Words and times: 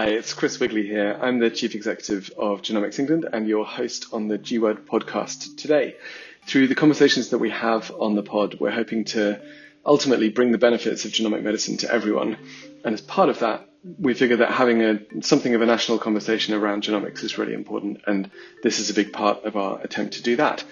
Hi, 0.00 0.06
it's 0.06 0.32
Chris 0.32 0.58
Wigley 0.58 0.86
here. 0.86 1.18
I'm 1.20 1.40
the 1.40 1.50
Chief 1.50 1.74
Executive 1.74 2.30
of 2.38 2.62
Genomics 2.62 2.98
England 2.98 3.28
and 3.30 3.46
your 3.46 3.66
host 3.66 4.06
on 4.14 4.28
the 4.28 4.38
G 4.38 4.58
Word 4.58 4.86
podcast 4.86 5.58
today. 5.58 5.94
Through 6.46 6.68
the 6.68 6.74
conversations 6.74 7.28
that 7.28 7.38
we 7.38 7.50
have 7.50 7.92
on 8.00 8.14
the 8.14 8.22
pod, 8.22 8.56
we're 8.58 8.70
hoping 8.70 9.04
to 9.16 9.42
ultimately 9.84 10.30
bring 10.30 10.52
the 10.52 10.56
benefits 10.56 11.04
of 11.04 11.10
genomic 11.10 11.42
medicine 11.42 11.76
to 11.76 11.92
everyone. 11.92 12.38
And 12.82 12.94
as 12.94 13.02
part 13.02 13.28
of 13.28 13.40
that, 13.40 13.68
we 13.98 14.14
figure 14.14 14.38
that 14.38 14.52
having 14.52 14.80
a 14.82 15.00
something 15.20 15.54
of 15.54 15.60
a 15.60 15.66
national 15.66 15.98
conversation 15.98 16.54
around 16.54 16.82
genomics 16.82 17.22
is 17.22 17.36
really 17.36 17.52
important, 17.52 18.00
and 18.06 18.30
this 18.62 18.78
is 18.78 18.88
a 18.88 18.94
big 18.94 19.12
part 19.12 19.44
of 19.44 19.58
our 19.58 19.82
attempt 19.82 20.14
to 20.14 20.22
do 20.22 20.36
that. 20.36 20.64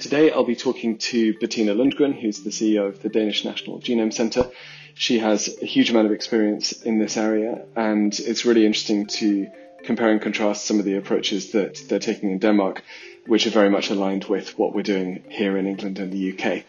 Today, 0.00 0.32
I'll 0.32 0.42
be 0.42 0.56
talking 0.56 0.98
to 0.98 1.38
Bettina 1.38 1.72
Lundgren, 1.72 2.20
who's 2.20 2.42
the 2.42 2.50
CEO 2.50 2.88
of 2.88 3.00
the 3.00 3.10
Danish 3.10 3.44
National 3.44 3.78
Genome 3.78 4.12
Centre. 4.12 4.50
She 4.94 5.18
has 5.18 5.48
a 5.60 5.66
huge 5.66 5.90
amount 5.90 6.06
of 6.06 6.12
experience 6.12 6.72
in 6.82 6.98
this 6.98 7.16
area, 7.16 7.64
and 7.76 8.18
it's 8.18 8.44
really 8.44 8.66
interesting 8.66 9.06
to 9.06 9.48
compare 9.84 10.10
and 10.10 10.20
contrast 10.20 10.64
some 10.64 10.78
of 10.78 10.84
the 10.84 10.96
approaches 10.96 11.52
that 11.52 11.82
they're 11.88 11.98
taking 11.98 12.30
in 12.30 12.38
Denmark, 12.38 12.82
which 13.26 13.46
are 13.46 13.50
very 13.50 13.70
much 13.70 13.90
aligned 13.90 14.24
with 14.24 14.58
what 14.58 14.74
we're 14.74 14.82
doing 14.82 15.24
here 15.28 15.56
in 15.56 15.66
England 15.66 15.98
and 15.98 16.12
the 16.12 16.32
UK. 16.32 16.64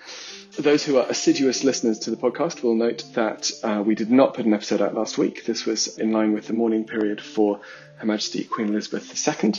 Those 0.58 0.84
who 0.84 0.98
are 0.98 1.10
assiduous 1.10 1.64
listeners 1.64 2.00
to 2.00 2.12
the 2.12 2.18
podcast 2.18 2.62
will 2.62 2.76
note 2.76 3.04
that 3.16 3.52
uh, 3.64 3.82
we 3.86 3.96
did 3.96 4.12
not 4.12 4.36
put 4.36 4.46
an 4.46 4.54
episode 4.54 4.82
out 4.82 4.94
last 4.94 5.18
week. 5.18 5.46
This 5.46 5.66
was 5.66 5.98
in 5.98 6.12
line 6.12 6.34
with 6.34 6.46
the 6.46 6.54
mourning 6.54 6.86
period 6.86 7.22
for 7.22 7.62
Her 7.98 8.06
Majesty 8.06 8.44
Queen 8.44 8.70
Elizabeth 8.70 9.12
II, 9.44 9.54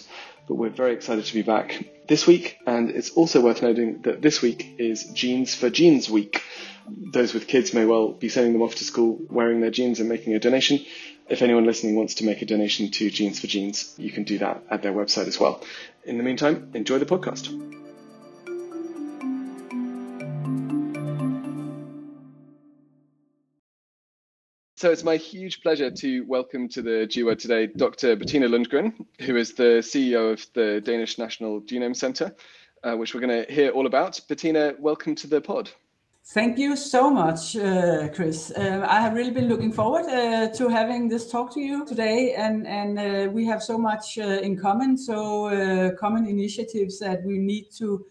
but 0.46 0.54
we're 0.54 0.70
very 0.70 0.92
excited 0.92 1.24
to 1.24 1.34
be 1.34 1.42
back 1.42 1.84
this 2.08 2.26
week. 2.26 2.58
And 2.66 2.90
it's 2.90 3.10
also 3.10 3.40
worth 3.40 3.62
noting 3.62 4.02
that 4.02 4.22
this 4.22 4.42
week 4.42 4.76
is 4.78 5.04
Jeans 5.12 5.54
for 5.54 5.70
Genes 5.70 6.08
Week. 6.10 6.42
Those 6.86 7.32
with 7.32 7.46
kids 7.46 7.72
may 7.72 7.86
well 7.86 8.12
be 8.12 8.28
sending 8.28 8.52
them 8.52 8.62
off 8.62 8.74
to 8.76 8.84
school 8.84 9.18
wearing 9.30 9.60
their 9.60 9.70
jeans 9.70 10.00
and 10.00 10.08
making 10.08 10.34
a 10.34 10.38
donation. 10.38 10.84
If 11.28 11.40
anyone 11.40 11.64
listening 11.64 11.96
wants 11.96 12.16
to 12.16 12.24
make 12.24 12.42
a 12.42 12.46
donation 12.46 12.90
to 12.90 13.10
Jeans 13.10 13.40
for 13.40 13.46
Genes, 13.46 13.94
you 13.96 14.10
can 14.10 14.24
do 14.24 14.38
that 14.38 14.62
at 14.70 14.82
their 14.82 14.92
website 14.92 15.26
as 15.26 15.40
well. 15.40 15.62
In 16.04 16.18
the 16.18 16.24
meantime, 16.24 16.70
enjoy 16.74 16.98
the 16.98 17.06
podcast. 17.06 17.73
So 24.84 24.90
it's 24.90 25.02
my 25.02 25.16
huge 25.16 25.62
pleasure 25.62 25.90
to 25.90 26.26
welcome 26.26 26.68
to 26.68 26.82
the 26.82 27.06
G 27.06 27.22
Word 27.22 27.38
today 27.38 27.68
Dr. 27.68 28.16
Bettina 28.16 28.46
Lundgren, 28.46 28.92
who 29.22 29.34
is 29.34 29.54
the 29.54 29.80
CEO 29.80 30.30
of 30.34 30.46
the 30.52 30.82
Danish 30.82 31.16
National 31.16 31.62
Genome 31.62 31.96
Centre, 31.96 32.36
uh, 32.82 32.94
which 32.94 33.14
we're 33.14 33.22
going 33.22 33.46
to 33.46 33.50
hear 33.50 33.70
all 33.70 33.86
about. 33.86 34.20
Bettina, 34.28 34.74
welcome 34.78 35.14
to 35.14 35.26
the 35.26 35.40
pod. 35.40 35.70
Thank 36.34 36.58
you 36.58 36.76
so 36.76 37.08
much, 37.08 37.56
uh, 37.56 38.08
Chris. 38.14 38.50
Uh, 38.50 38.84
I 38.86 39.00
have 39.00 39.14
really 39.14 39.30
been 39.30 39.48
looking 39.48 39.72
forward 39.72 40.04
uh, 40.04 40.48
to 40.48 40.68
having 40.68 41.08
this 41.08 41.30
talk 41.30 41.54
to 41.54 41.60
you 41.60 41.86
today, 41.86 42.34
and 42.34 42.66
and 42.66 42.98
uh, 42.98 43.30
we 43.32 43.46
have 43.46 43.62
so 43.62 43.78
much 43.78 44.18
uh, 44.18 44.46
in 44.46 44.54
common. 44.54 44.98
So 44.98 45.96
common 45.98 46.26
initiatives 46.26 46.98
that 46.98 47.24
we 47.24 47.38
need 47.38 47.70
to 47.78 48.04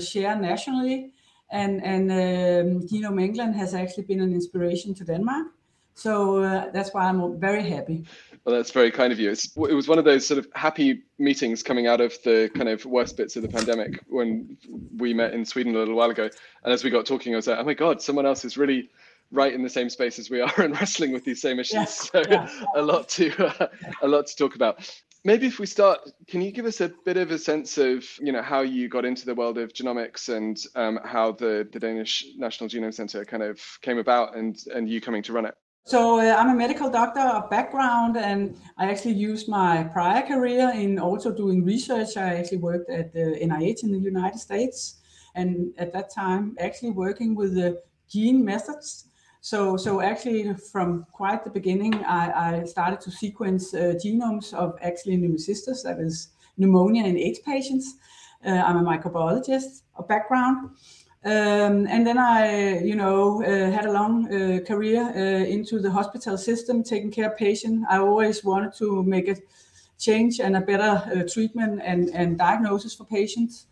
share 0.00 0.36
nationally, 0.36 1.12
and 1.50 1.84
and 1.84 2.10
um, 2.10 2.88
Genome 2.88 3.22
England 3.22 3.56
has 3.56 3.74
actually 3.74 4.04
been 4.04 4.22
an 4.22 4.32
inspiration 4.32 4.94
to 4.94 5.04
Denmark. 5.04 5.48
So 5.94 6.42
uh, 6.42 6.70
that's 6.70 6.92
why 6.94 7.04
I'm 7.04 7.38
very 7.38 7.68
happy. 7.68 8.04
Well, 8.44 8.56
that's 8.56 8.72
very 8.72 8.90
kind 8.90 9.12
of 9.12 9.20
you. 9.20 9.30
It's, 9.30 9.56
it 9.56 9.74
was 9.74 9.86
one 9.86 9.98
of 9.98 10.04
those 10.04 10.26
sort 10.26 10.38
of 10.38 10.48
happy 10.54 11.02
meetings 11.18 11.62
coming 11.62 11.86
out 11.86 12.00
of 12.00 12.16
the 12.24 12.50
kind 12.54 12.68
of 12.68 12.84
worst 12.84 13.16
bits 13.16 13.36
of 13.36 13.42
the 13.42 13.48
pandemic 13.48 14.00
when 14.08 14.56
we 14.96 15.14
met 15.14 15.32
in 15.32 15.44
Sweden 15.44 15.74
a 15.76 15.78
little 15.78 15.94
while 15.94 16.10
ago. 16.10 16.28
And 16.64 16.72
as 16.72 16.82
we 16.82 16.90
got 16.90 17.06
talking, 17.06 17.34
I 17.34 17.36
was 17.36 17.46
like, 17.46 17.58
oh 17.58 17.64
my 17.64 17.74
God, 17.74 18.02
someone 18.02 18.26
else 18.26 18.44
is 18.44 18.56
really 18.56 18.90
right 19.30 19.52
in 19.52 19.62
the 19.62 19.70
same 19.70 19.88
space 19.88 20.18
as 20.18 20.28
we 20.28 20.40
are 20.40 20.52
and 20.60 20.74
wrestling 20.74 21.12
with 21.12 21.24
these 21.24 21.40
same 21.40 21.58
issues. 21.58 21.74
Yeah, 21.74 21.84
so 21.84 22.22
yeah. 22.28 22.50
a 22.76 22.82
lot 22.82 23.08
to 23.10 23.46
uh, 23.46 23.68
a 24.02 24.08
lot 24.08 24.26
to 24.26 24.36
talk 24.36 24.54
about. 24.54 24.88
Maybe 25.24 25.46
if 25.46 25.60
we 25.60 25.66
start, 25.66 26.00
can 26.26 26.42
you 26.42 26.50
give 26.50 26.66
us 26.66 26.80
a 26.80 26.88
bit 27.04 27.16
of 27.16 27.30
a 27.30 27.38
sense 27.38 27.78
of 27.78 28.04
you 28.20 28.32
know 28.32 28.42
how 28.42 28.60
you 28.60 28.88
got 28.88 29.04
into 29.04 29.24
the 29.24 29.34
world 29.34 29.56
of 29.56 29.72
genomics 29.72 30.28
and 30.28 30.58
um, 30.74 30.98
how 31.04 31.32
the 31.32 31.68
the 31.72 31.78
Danish 31.78 32.26
National 32.36 32.68
Genome 32.68 32.92
Center 32.92 33.24
kind 33.24 33.42
of 33.42 33.60
came 33.82 33.98
about 33.98 34.36
and 34.36 34.58
and 34.74 34.88
you 34.88 35.00
coming 35.00 35.22
to 35.24 35.32
run 35.32 35.46
it? 35.46 35.54
So 35.84 36.20
uh, 36.20 36.36
I'm 36.38 36.48
a 36.48 36.54
medical 36.54 36.88
doctor 36.88 37.20
of 37.20 37.50
background, 37.50 38.16
and 38.16 38.56
I 38.78 38.88
actually 38.88 39.14
used 39.14 39.48
my 39.48 39.82
prior 39.92 40.22
career 40.22 40.70
in 40.74 40.98
also 40.98 41.32
doing 41.32 41.64
research. 41.64 42.16
I 42.16 42.36
actually 42.36 42.58
worked 42.58 42.88
at 42.88 43.12
the 43.12 43.36
NIH 43.42 43.82
in 43.82 43.90
the 43.90 43.98
United 43.98 44.38
States, 44.38 45.00
and 45.34 45.72
at 45.78 45.92
that 45.92 46.14
time, 46.14 46.56
actually 46.60 46.90
working 46.92 47.34
with 47.34 47.54
the 47.54 47.82
gene 48.08 48.44
methods. 48.44 49.06
So, 49.40 49.76
so 49.76 50.00
actually, 50.00 50.54
from 50.54 51.04
quite 51.10 51.42
the 51.42 51.50
beginning, 51.50 51.94
I, 52.04 52.60
I 52.60 52.64
started 52.64 53.00
to 53.00 53.10
sequence 53.10 53.74
uh, 53.74 53.94
genomes 54.02 54.54
of 54.54 54.78
actually 54.82 55.18
pneumocystis, 55.18 55.82
that 55.82 55.98
is 55.98 56.28
pneumonia 56.56 57.04
in 57.04 57.18
AIDS 57.18 57.40
patients. 57.40 57.96
Uh, 58.46 58.50
I'm 58.50 58.76
a 58.76 58.82
microbiologist 58.82 59.82
of 59.96 60.06
background. 60.06 60.70
Um, 61.24 61.86
and 61.86 62.04
then 62.04 62.18
I, 62.18 62.80
you 62.80 62.96
know, 62.96 63.44
uh, 63.44 63.70
had 63.70 63.86
a 63.86 63.92
long 63.92 64.26
uh, 64.26 64.58
career 64.66 65.02
uh, 65.02 65.44
into 65.44 65.78
the 65.78 65.90
hospital 65.90 66.36
system, 66.36 66.82
taking 66.82 67.12
care 67.12 67.30
of 67.30 67.36
patients. 67.36 67.86
I 67.88 67.98
always 67.98 68.42
wanted 68.42 68.74
to 68.78 69.04
make 69.04 69.28
a 69.28 69.36
change 70.00 70.40
and 70.40 70.56
a 70.56 70.60
better 70.60 70.82
uh, 71.14 71.22
treatment 71.32 71.80
and, 71.84 72.10
and 72.12 72.36
diagnosis 72.36 72.92
for 72.94 73.04
patients. 73.04 73.66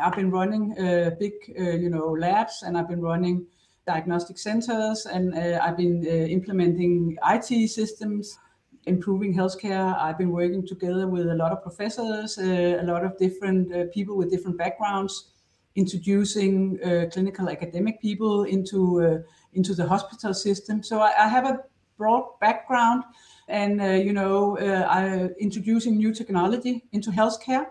I've 0.00 0.14
been 0.14 0.30
running 0.30 0.78
uh, 0.78 1.10
big, 1.18 1.32
uh, 1.58 1.70
you 1.70 1.90
know, 1.90 2.12
labs, 2.12 2.62
and 2.62 2.78
I've 2.78 2.88
been 2.88 3.02
running 3.02 3.46
diagnostic 3.88 4.38
centers, 4.38 5.06
and 5.06 5.34
I've 5.36 5.76
been 5.76 6.06
implementing 6.06 7.18
IT 7.28 7.68
systems, 7.70 8.38
improving 8.86 9.34
healthcare. 9.34 9.94
I've 10.00 10.16
been 10.16 10.30
working 10.30 10.66
together 10.66 11.06
with 11.06 11.28
a 11.28 11.34
lot 11.34 11.52
of 11.52 11.62
professors, 11.62 12.38
a 12.38 12.80
lot 12.82 13.04
of 13.04 13.18
different 13.18 13.92
people 13.92 14.16
with 14.16 14.30
different 14.30 14.56
backgrounds 14.56 15.33
introducing 15.76 16.78
uh, 16.82 17.06
clinical 17.12 17.48
academic 17.48 18.00
people 18.00 18.44
into 18.44 19.02
uh, 19.02 19.18
into 19.52 19.74
the 19.74 19.86
hospital 19.86 20.34
system. 20.34 20.82
So 20.82 21.00
I, 21.00 21.12
I 21.24 21.28
have 21.28 21.46
a 21.46 21.60
broad 21.96 22.38
background, 22.40 23.04
and 23.48 23.80
uh, 23.80 23.84
you 23.86 24.12
know, 24.12 24.58
uh, 24.58 24.86
I 24.88 25.30
introducing 25.38 25.96
new 25.96 26.12
technology 26.12 26.84
into 26.92 27.10
healthcare. 27.10 27.66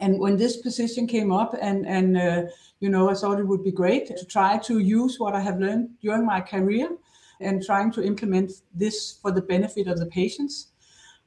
And 0.00 0.18
when 0.18 0.36
this 0.36 0.56
position 0.56 1.06
came 1.06 1.32
up, 1.32 1.54
and 1.60 1.86
and 1.86 2.16
uh, 2.16 2.42
you 2.80 2.90
know, 2.90 3.10
I 3.10 3.14
thought 3.14 3.38
it 3.38 3.46
would 3.46 3.64
be 3.64 3.72
great 3.72 4.06
to 4.16 4.24
try 4.26 4.58
to 4.58 4.78
use 4.78 5.20
what 5.20 5.34
I 5.34 5.40
have 5.40 5.58
learned 5.58 5.90
during 6.00 6.26
my 6.26 6.40
career, 6.40 6.88
and 7.40 7.62
trying 7.62 7.92
to 7.92 8.02
implement 8.02 8.52
this 8.74 9.18
for 9.22 9.30
the 9.30 9.42
benefit 9.42 9.86
of 9.86 9.98
the 9.98 10.06
patients. 10.06 10.68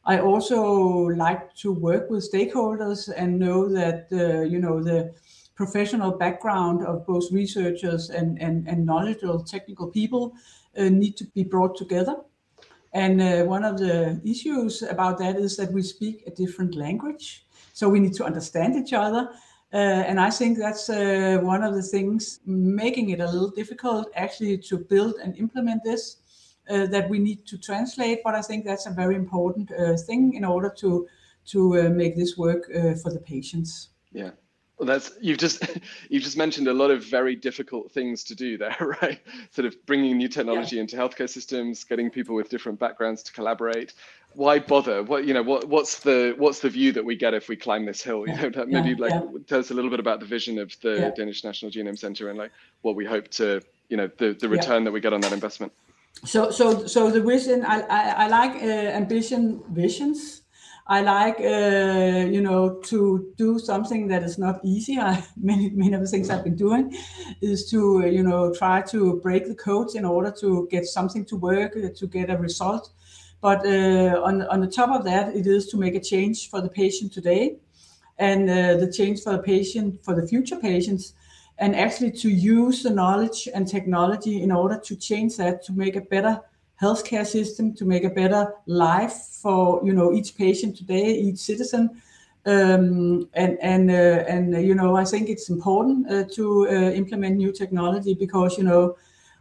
I 0.06 0.20
also 0.20 0.62
like 0.64 1.54
to 1.56 1.74
work 1.74 2.10
with 2.10 2.32
stakeholders 2.32 3.12
and 3.16 3.38
know 3.40 3.68
that 3.70 4.08
uh, 4.12 4.42
you 4.42 4.60
know 4.60 4.82
the 4.82 5.14
professional 5.58 6.12
background 6.12 6.86
of 6.86 7.06
both 7.06 7.32
researchers 7.32 8.12
and, 8.12 8.40
and, 8.40 8.68
and 8.68 8.86
knowledgeable 8.86 9.44
technical 9.44 9.88
people 9.88 10.34
uh, 10.78 10.84
need 10.84 11.18
to 11.18 11.26
be 11.26 11.44
brought 11.44 11.76
together. 11.76 12.16
And 12.94 13.22
uh, 13.22 13.44
one 13.44 13.66
of 13.66 13.78
the 13.78 14.22
issues 14.24 14.84
about 14.84 15.18
that 15.18 15.36
is 15.36 15.58
that 15.58 15.72
we 15.74 15.82
speak 15.82 16.24
a 16.28 16.32
different 16.32 16.76
language. 16.76 17.46
So 17.74 17.90
we 17.90 18.00
need 18.00 18.14
to 18.14 18.24
understand 18.24 18.76
each 18.76 18.94
other. 18.94 19.30
Uh, 19.74 19.78
and 20.10 20.20
I 20.20 20.30
think 20.30 20.58
that's 20.58 20.90
uh, 20.90 21.40
one 21.42 21.64
of 21.64 21.74
the 21.76 21.82
things 21.82 22.40
making 22.46 23.10
it 23.10 23.20
a 23.20 23.26
little 23.26 23.50
difficult 23.50 24.10
actually 24.16 24.60
to 24.60 24.78
build 24.78 25.16
and 25.24 25.36
implement 25.38 25.84
this. 25.84 26.18
Uh, 26.70 26.86
that 26.86 27.10
we 27.10 27.18
need 27.18 27.46
to 27.48 27.58
translate, 27.58 28.20
but 28.26 28.36
I 28.36 28.42
think 28.42 28.66
that's 28.66 28.88
a 28.88 28.92
very 28.92 29.16
important 29.16 29.72
uh, 29.72 29.96
thing 29.96 30.34
in 30.34 30.44
order 30.44 30.70
to 30.80 31.08
to 31.46 31.90
make 31.90 32.18
this 32.18 32.36
work 32.38 32.66
for 33.02 33.10
the 33.10 33.22
patients. 33.22 33.92
Yeah, 34.12 34.32
well, 34.78 34.86
that's 34.86 35.12
you've 35.20 35.38
just 35.40 35.64
you've 36.10 36.24
just 36.24 36.38
mentioned 36.38 36.68
a 36.68 36.74
lot 36.74 36.92
of 36.92 37.04
very 37.04 37.36
difficult 37.36 37.92
things 37.92 38.24
to 38.26 38.36
do 38.36 38.58
there, 38.58 38.78
right? 39.02 39.20
Sort 39.52 39.66
of 39.66 39.76
bringing 39.86 40.18
new 40.18 40.28
technology 40.28 40.76
yeah. 40.76 40.84
into 40.84 40.98
healthcare 40.98 41.30
systems, 41.30 41.84
getting 41.84 42.10
people 42.10 42.36
with 42.36 42.50
different 42.50 42.80
backgrounds 42.80 43.24
to 43.24 43.34
collaborate. 43.34 43.94
Why 44.34 44.60
bother? 44.60 45.02
What 45.02 45.26
you 45.26 45.34
know? 45.34 45.42
What 45.42 45.68
what's 45.68 46.00
the 46.00 46.36
what's 46.38 46.60
the 46.60 46.70
view 46.70 46.92
that 46.92 47.04
we 47.04 47.16
get 47.16 47.34
if 47.34 47.50
we 47.50 47.56
climb 47.56 47.86
this 47.86 48.04
hill? 48.04 48.28
You 48.28 48.36
know, 48.36 48.66
maybe 48.68 48.90
yeah. 48.90 49.08
like 49.08 49.48
tell 49.48 49.60
us 49.60 49.72
a 49.72 49.74
little 49.74 49.90
bit 49.90 50.00
about 50.00 50.20
the 50.20 50.28
vision 50.28 50.60
of 50.60 50.76
the 50.82 51.12
Danish 51.16 51.44
National 51.44 51.72
Genome 51.72 51.98
Center 51.98 52.30
and 52.30 52.38
like 52.38 52.52
what 52.82 52.96
we 52.96 53.06
hope 53.06 53.30
to 53.30 53.62
you 53.90 53.98
know 53.98 54.10
the 54.18 54.34
the 54.40 54.48
return 54.48 54.84
that 54.84 54.92
we 54.92 55.00
get 55.00 55.14
on 55.14 55.22
that 55.22 55.34
investment. 55.34 55.72
So 56.24 56.52
so 56.52 56.86
so 56.86 57.10
the 57.10 57.22
vision 57.22 57.66
I 57.66 57.82
I, 57.82 58.10
I 58.26 58.28
like 58.28 58.62
uh, 58.62 58.98
ambition 59.02 59.64
visions 59.70 60.44
I 60.90 61.02
like, 61.02 61.40
uh, 61.42 62.30
you 62.32 62.42
know, 62.42 62.80
to 62.86 63.34
do 63.36 63.60
something 63.60 64.08
that 64.08 64.24
is 64.24 64.38
not 64.38 64.62
easy. 64.64 64.98
I, 64.98 65.24
many, 65.38 65.70
many 65.70 65.94
of 65.94 66.02
the 66.02 66.08
things 66.08 66.30
I've 66.30 66.46
been 66.46 66.56
doing 66.56 66.96
is 67.42 67.70
to, 67.72 68.08
you 68.08 68.24
know, 68.24 68.54
try 68.54 68.82
to 68.84 69.18
break 69.18 69.48
the 69.48 69.56
codes 69.56 69.96
in 69.96 70.06
order 70.06 70.32
to 70.40 70.68
get 70.72 70.86
something 70.86 71.26
to 71.26 71.36
work, 71.36 71.76
uh, 71.76 71.90
to 71.96 72.08
get 72.08 72.30
a 72.30 72.38
result. 72.38 72.92
But 73.42 73.66
uh, 73.66 74.22
on, 74.24 74.44
on 74.44 74.62
the 74.62 74.68
top 74.68 74.90
of 74.90 75.04
that, 75.06 75.36
it 75.36 75.46
is 75.46 75.68
to 75.68 75.78
make 75.78 75.96
a 75.96 76.00
change 76.00 76.50
for 76.50 76.62
the 76.62 76.70
patient 76.70 77.12
today 77.12 77.58
and 78.18 78.50
uh, 78.50 78.78
the 78.78 78.92
change 78.92 79.22
for 79.22 79.34
the 79.34 79.44
patient, 79.44 80.04
for 80.04 80.16
the 80.16 80.26
future 80.26 80.56
patients, 80.56 81.14
and 81.60 81.76
actually 81.76 82.12
to 82.12 82.30
use 82.30 82.84
the 82.84 82.90
knowledge 82.90 83.48
and 83.54 83.68
technology 83.68 84.42
in 84.42 84.52
order 84.52 84.80
to 84.86 84.96
change 84.96 85.38
that 85.38 85.64
to 85.66 85.74
make 85.74 85.96
a 85.96 86.02
better 86.02 86.42
healthcare 86.82 87.26
system 87.26 87.74
to 87.74 87.86
make 87.86 88.04
a 88.04 88.10
better 88.10 88.54
life 88.66 89.14
for 89.42 89.82
you 89.84 89.94
know 89.94 90.14
each 90.14 90.36
patient 90.38 90.78
today, 90.78 91.14
each 91.14 91.38
citizen. 91.38 92.02
Um, 92.46 93.28
and 93.34 93.58
and 93.62 93.92
uh, 93.92 94.24
and 94.34 94.56
uh, 94.56 94.60
you 94.60 94.74
know 94.74 94.96
I 94.96 95.04
think 95.04 95.28
it's 95.30 95.50
important 95.50 96.10
uh, 96.10 96.24
to 96.36 96.68
uh, 96.70 96.92
implement 96.92 97.36
new 97.38 97.52
technology 97.52 98.14
because 98.14 98.58
you 98.58 98.64
know 98.64 98.96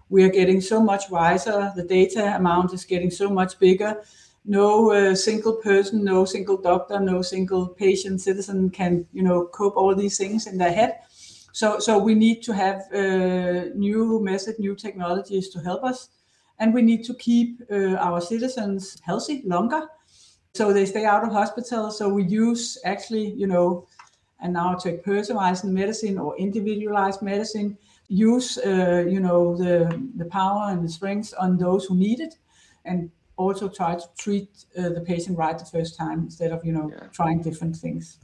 we 0.08 0.24
are 0.24 0.28
getting 0.28 0.60
so 0.60 0.80
much 0.80 1.10
wiser. 1.10 1.72
The 1.76 1.84
data 1.84 2.34
amount 2.36 2.72
is 2.72 2.84
getting 2.84 3.10
so 3.10 3.28
much 3.30 3.58
bigger. 3.58 4.02
No 4.44 4.92
uh, 4.92 5.14
single 5.14 5.54
person, 5.54 6.04
no 6.04 6.24
single 6.24 6.56
doctor, 6.56 7.00
no 7.00 7.22
single 7.22 7.68
patient, 7.68 8.20
citizen 8.20 8.70
can 8.70 9.06
you 9.12 9.22
know 9.22 9.46
cope 9.46 9.76
all 9.76 9.94
these 9.94 10.16
things 10.16 10.46
in 10.46 10.58
their 10.58 10.72
head. 10.72 10.98
So 11.52 11.78
so 11.78 11.98
we 11.98 12.14
need 12.14 12.42
to 12.42 12.52
have 12.52 12.92
uh, 12.92 13.70
new 13.74 14.20
method, 14.20 14.58
new 14.58 14.74
technologies 14.74 15.48
to 15.50 15.60
help 15.60 15.84
us, 15.84 16.08
and 16.58 16.72
we 16.72 16.82
need 16.82 17.04
to 17.04 17.14
keep 17.14 17.60
our 17.70 18.20
citizens 18.20 18.98
healthy 19.04 19.42
longer 19.44 19.88
so 20.56 20.72
they 20.72 20.86
stay 20.86 21.04
out 21.04 21.22
of 21.22 21.32
hospital. 21.32 21.90
So 21.90 22.08
we 22.08 22.24
use 22.24 22.78
actually, 22.84 23.30
you 23.32 23.46
know, 23.46 23.86
and 24.40 24.54
now 24.54 24.74
take 24.74 25.04
personalized 25.04 25.64
medicine 25.64 26.18
or 26.18 26.34
individualized 26.38 27.20
medicine, 27.20 27.76
use, 28.08 28.56
uh, 28.58 29.04
you 29.06 29.20
know, 29.20 29.54
the, 29.54 29.76
the 30.16 30.24
power 30.24 30.70
and 30.70 30.82
the 30.82 30.88
strengths 30.88 31.34
on 31.34 31.58
those 31.58 31.84
who 31.84 31.94
need 31.94 32.20
it, 32.20 32.36
and 32.86 33.10
also 33.36 33.68
try 33.68 33.96
to 33.96 34.04
treat 34.16 34.48
uh, 34.78 34.88
the 34.88 35.02
patient 35.02 35.36
right 35.36 35.58
the 35.58 35.64
first 35.66 35.98
time 35.98 36.20
instead 36.20 36.52
of, 36.52 36.64
you 36.64 36.72
know, 36.72 36.90
yeah. 36.90 37.06
trying 37.12 37.42
different 37.42 37.76
things. 37.76 38.18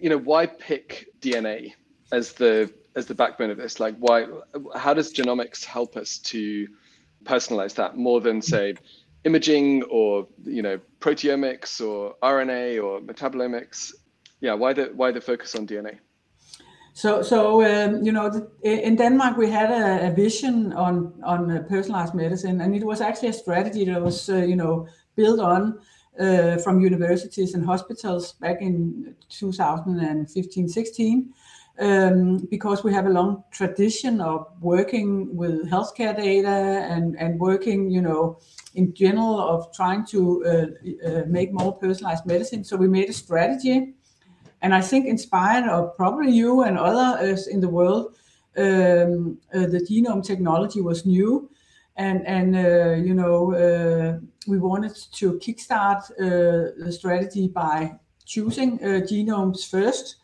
You 0.00 0.08
know, 0.08 0.18
why 0.18 0.46
pick 0.46 1.08
DNA 1.20 1.74
as 2.10 2.32
the 2.32 2.72
as 2.96 3.04
the 3.04 3.14
backbone 3.14 3.50
of 3.50 3.58
this? 3.58 3.80
Like, 3.80 3.96
why? 3.98 4.26
How 4.74 4.94
does 4.94 5.12
genomics 5.12 5.62
help 5.62 5.94
us 5.96 6.16
to 6.18 6.68
personalize 7.24 7.74
that 7.74 7.96
more 7.96 8.20
than 8.20 8.42
say 8.42 8.74
imaging 9.24 9.82
or 9.84 10.26
you 10.44 10.62
know 10.62 10.78
proteomics 11.00 11.80
or 11.80 12.14
RNA 12.22 12.82
or 12.82 13.00
metabolomics? 13.00 13.92
Yeah, 14.40 14.54
why 14.54 14.72
the 14.72 14.92
why 14.94 15.12
the 15.12 15.20
focus 15.20 15.54
on 15.54 15.66
DNA? 15.66 15.98
So, 16.96 17.22
so 17.22 17.64
um, 17.64 18.04
you 18.04 18.12
know, 18.12 18.30
the, 18.30 18.48
in 18.62 18.94
Denmark 18.96 19.36
we 19.36 19.50
had 19.50 19.70
a, 19.70 20.08
a 20.08 20.10
vision 20.14 20.72
on 20.72 21.12
on 21.24 21.50
uh, 21.50 21.62
personalized 21.68 22.14
medicine, 22.14 22.60
and 22.60 22.74
it 22.74 22.84
was 22.84 23.00
actually 23.00 23.28
a 23.28 23.32
strategy 23.32 23.84
that 23.86 24.00
was 24.00 24.28
uh, 24.28 24.36
you 24.36 24.56
know 24.56 24.86
built 25.16 25.40
on 25.40 25.80
uh, 26.20 26.56
from 26.58 26.80
universities 26.80 27.54
and 27.54 27.66
hospitals 27.66 28.34
back 28.34 28.62
in 28.62 29.14
2015-16 29.30 31.28
um, 31.80 32.46
because 32.50 32.84
we 32.84 32.92
have 32.92 33.06
a 33.06 33.10
long 33.10 33.42
tradition 33.50 34.20
of 34.20 34.46
working 34.60 35.34
with 35.36 35.68
healthcare 35.68 36.16
data 36.16 36.48
and, 36.48 37.16
and 37.18 37.38
working, 37.40 37.90
you 37.90 38.00
know, 38.00 38.38
in 38.74 38.94
general 38.94 39.40
of 39.40 39.72
trying 39.72 40.06
to 40.06 40.44
uh, 40.44 41.08
uh, 41.08 41.22
make 41.26 41.52
more 41.52 41.76
personalized 41.76 42.26
medicine. 42.26 42.64
So 42.64 42.76
we 42.76 42.88
made 42.88 43.08
a 43.08 43.12
strategy, 43.12 43.94
and 44.62 44.74
I 44.74 44.80
think 44.80 45.06
inspired 45.06 45.68
of 45.68 45.96
probably 45.96 46.30
you 46.30 46.62
and 46.62 46.78
others 46.78 47.48
in 47.48 47.60
the 47.60 47.68
world, 47.68 48.14
um, 48.56 49.38
uh, 49.52 49.66
the 49.66 49.84
genome 49.88 50.24
technology 50.24 50.80
was 50.80 51.04
new, 51.04 51.50
and 51.96 52.24
and 52.26 52.56
uh, 52.56 52.94
you 52.94 53.14
know 53.14 53.52
uh, 53.52 54.18
we 54.46 54.58
wanted 54.58 54.94
to 55.12 55.34
kickstart 55.34 56.10
uh, 56.12 56.72
the 56.84 56.92
strategy 56.92 57.48
by 57.48 57.98
choosing 58.24 58.78
genomes 58.78 59.68
first 59.68 60.16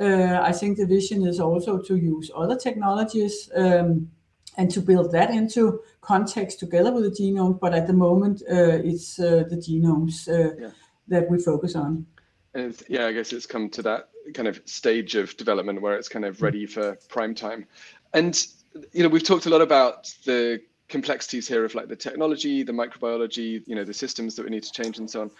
I 0.00 0.52
think 0.52 0.76
the 0.76 0.86
vision 0.86 1.26
is 1.26 1.40
also 1.40 1.78
to 1.78 1.96
use 1.96 2.30
other 2.34 2.56
technologies 2.56 3.50
um, 3.54 4.10
and 4.56 4.70
to 4.70 4.80
build 4.80 5.12
that 5.12 5.30
into 5.30 5.80
context 6.00 6.58
together 6.58 6.92
with 6.92 7.04
the 7.04 7.10
genome. 7.10 7.58
But 7.58 7.74
at 7.74 7.86
the 7.86 7.92
moment, 7.92 8.42
uh, 8.42 8.80
it's 8.84 9.18
uh, 9.18 9.44
the 9.48 9.56
genomes 9.56 10.26
yeah. 10.26 10.70
that 11.08 11.30
we 11.30 11.38
focus 11.38 11.74
on. 11.74 12.06
And 12.54 12.80
yeah, 12.88 13.06
I 13.06 13.12
guess 13.12 13.32
it's 13.32 13.46
come 13.46 13.68
to 13.70 13.82
that 13.82 14.08
kind 14.34 14.48
of 14.48 14.60
stage 14.64 15.14
of 15.14 15.36
development 15.36 15.80
where 15.80 15.96
it's 15.96 16.08
kind 16.08 16.24
of 16.24 16.42
ready 16.42 16.66
for 16.66 16.96
prime 17.08 17.34
time. 17.34 17.66
And 18.14 18.46
you 18.92 19.02
know, 19.02 19.08
we've 19.08 19.22
talked 19.22 19.46
a 19.46 19.50
lot 19.50 19.60
about 19.60 20.12
the 20.24 20.60
complexities 20.88 21.46
here 21.46 21.64
of 21.64 21.74
like 21.74 21.88
the 21.88 21.96
technology, 21.96 22.62
the 22.62 22.72
microbiology, 22.72 23.62
you 23.66 23.74
know, 23.74 23.84
the 23.84 23.94
systems 23.94 24.34
that 24.36 24.44
we 24.44 24.50
need 24.50 24.62
to 24.62 24.72
change 24.72 24.98
and 24.98 25.10
so 25.10 25.22
on 25.22 25.30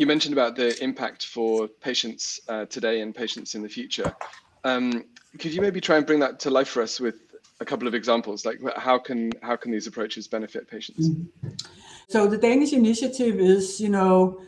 you 0.00 0.06
mentioned 0.06 0.32
about 0.32 0.56
the 0.56 0.82
impact 0.82 1.26
for 1.26 1.68
patients 1.68 2.40
uh, 2.48 2.64
today 2.64 3.02
and 3.02 3.14
patients 3.14 3.54
in 3.54 3.60
the 3.62 3.68
future. 3.68 4.10
Um, 4.64 5.04
could 5.38 5.52
you 5.52 5.60
maybe 5.60 5.78
try 5.78 5.98
and 5.98 6.06
bring 6.06 6.20
that 6.20 6.40
to 6.40 6.50
life 6.50 6.68
for 6.68 6.82
us 6.82 6.98
with 6.98 7.16
a 7.60 7.66
couple 7.66 7.86
of 7.86 7.94
examples? 7.94 8.46
Like 8.46 8.58
how 8.76 8.98
can 8.98 9.30
how 9.42 9.56
can 9.56 9.70
these 9.70 9.86
approaches 9.86 10.26
benefit 10.26 10.70
patients? 10.70 11.10
Mm-hmm. 11.10 11.48
So 12.08 12.26
the 12.26 12.38
Danish 12.38 12.72
initiative 12.72 13.38
is, 13.38 13.78
you 13.78 13.90
know, 13.90 14.40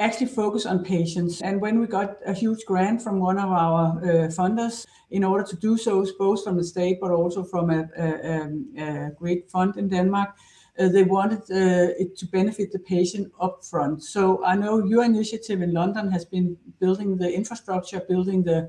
actually 0.00 0.26
focus 0.26 0.66
on 0.66 0.84
patients. 0.84 1.42
And 1.42 1.60
when 1.60 1.78
we 1.78 1.86
got 1.86 2.16
a 2.26 2.34
huge 2.34 2.64
grant 2.66 3.00
from 3.00 3.20
one 3.20 3.38
of 3.38 3.50
our 3.50 3.98
uh, 4.02 4.28
funders, 4.38 4.84
in 5.10 5.22
order 5.22 5.44
to 5.44 5.56
do 5.56 5.78
so, 5.78 6.04
both 6.18 6.42
from 6.42 6.56
the 6.56 6.64
state 6.64 6.98
but 7.00 7.12
also 7.12 7.44
from 7.44 7.70
a, 7.70 7.88
a, 7.96 8.08
um, 8.34 8.66
a 8.76 9.10
great 9.16 9.48
fund 9.48 9.76
in 9.76 9.88
Denmark, 9.88 10.30
uh, 10.78 10.88
they 10.88 11.02
wanted 11.02 11.40
uh, 11.50 11.92
it 11.98 12.16
to 12.16 12.26
benefit 12.26 12.72
the 12.72 12.78
patient 12.78 13.32
upfront. 13.40 14.02
So 14.02 14.44
I 14.44 14.54
know 14.54 14.84
your 14.84 15.04
initiative 15.04 15.60
in 15.60 15.72
London 15.72 16.10
has 16.10 16.24
been 16.24 16.56
building 16.78 17.16
the 17.16 17.32
infrastructure, 17.32 18.00
building 18.00 18.44
the 18.44 18.68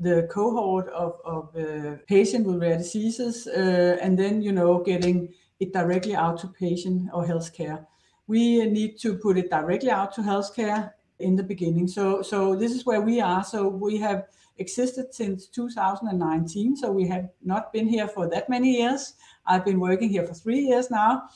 the 0.00 0.28
cohort 0.30 0.88
of, 0.90 1.18
of 1.24 1.56
uh, 1.56 1.96
patient 2.06 2.46
with 2.46 2.60
rare 2.62 2.78
diseases, 2.78 3.48
uh, 3.48 3.96
and 4.00 4.16
then 4.18 4.42
you 4.42 4.52
know 4.52 4.78
getting 4.78 5.34
it 5.58 5.72
directly 5.72 6.14
out 6.14 6.38
to 6.38 6.48
patient 6.48 7.10
or 7.12 7.24
healthcare. 7.24 7.84
We 8.26 8.64
need 8.66 8.98
to 9.00 9.16
put 9.16 9.38
it 9.38 9.50
directly 9.50 9.90
out 9.90 10.14
to 10.14 10.20
healthcare 10.20 10.92
in 11.18 11.34
the 11.34 11.42
beginning. 11.42 11.88
So 11.88 12.22
so 12.22 12.54
this 12.54 12.72
is 12.72 12.86
where 12.86 13.00
we 13.00 13.20
are. 13.20 13.42
So 13.42 13.68
we 13.68 13.96
have 13.98 14.26
existed 14.58 15.14
since 15.14 15.46
2019. 15.46 16.76
So 16.76 16.90
we 16.90 17.06
have 17.08 17.28
not 17.44 17.72
been 17.72 17.88
here 17.88 18.08
for 18.08 18.28
that 18.28 18.48
many 18.48 18.78
years. 18.78 19.14
I've 19.46 19.64
been 19.64 19.80
working 19.80 20.08
here 20.08 20.26
for 20.26 20.34
three 20.34 20.60
years 20.60 20.90
now, 20.90 21.28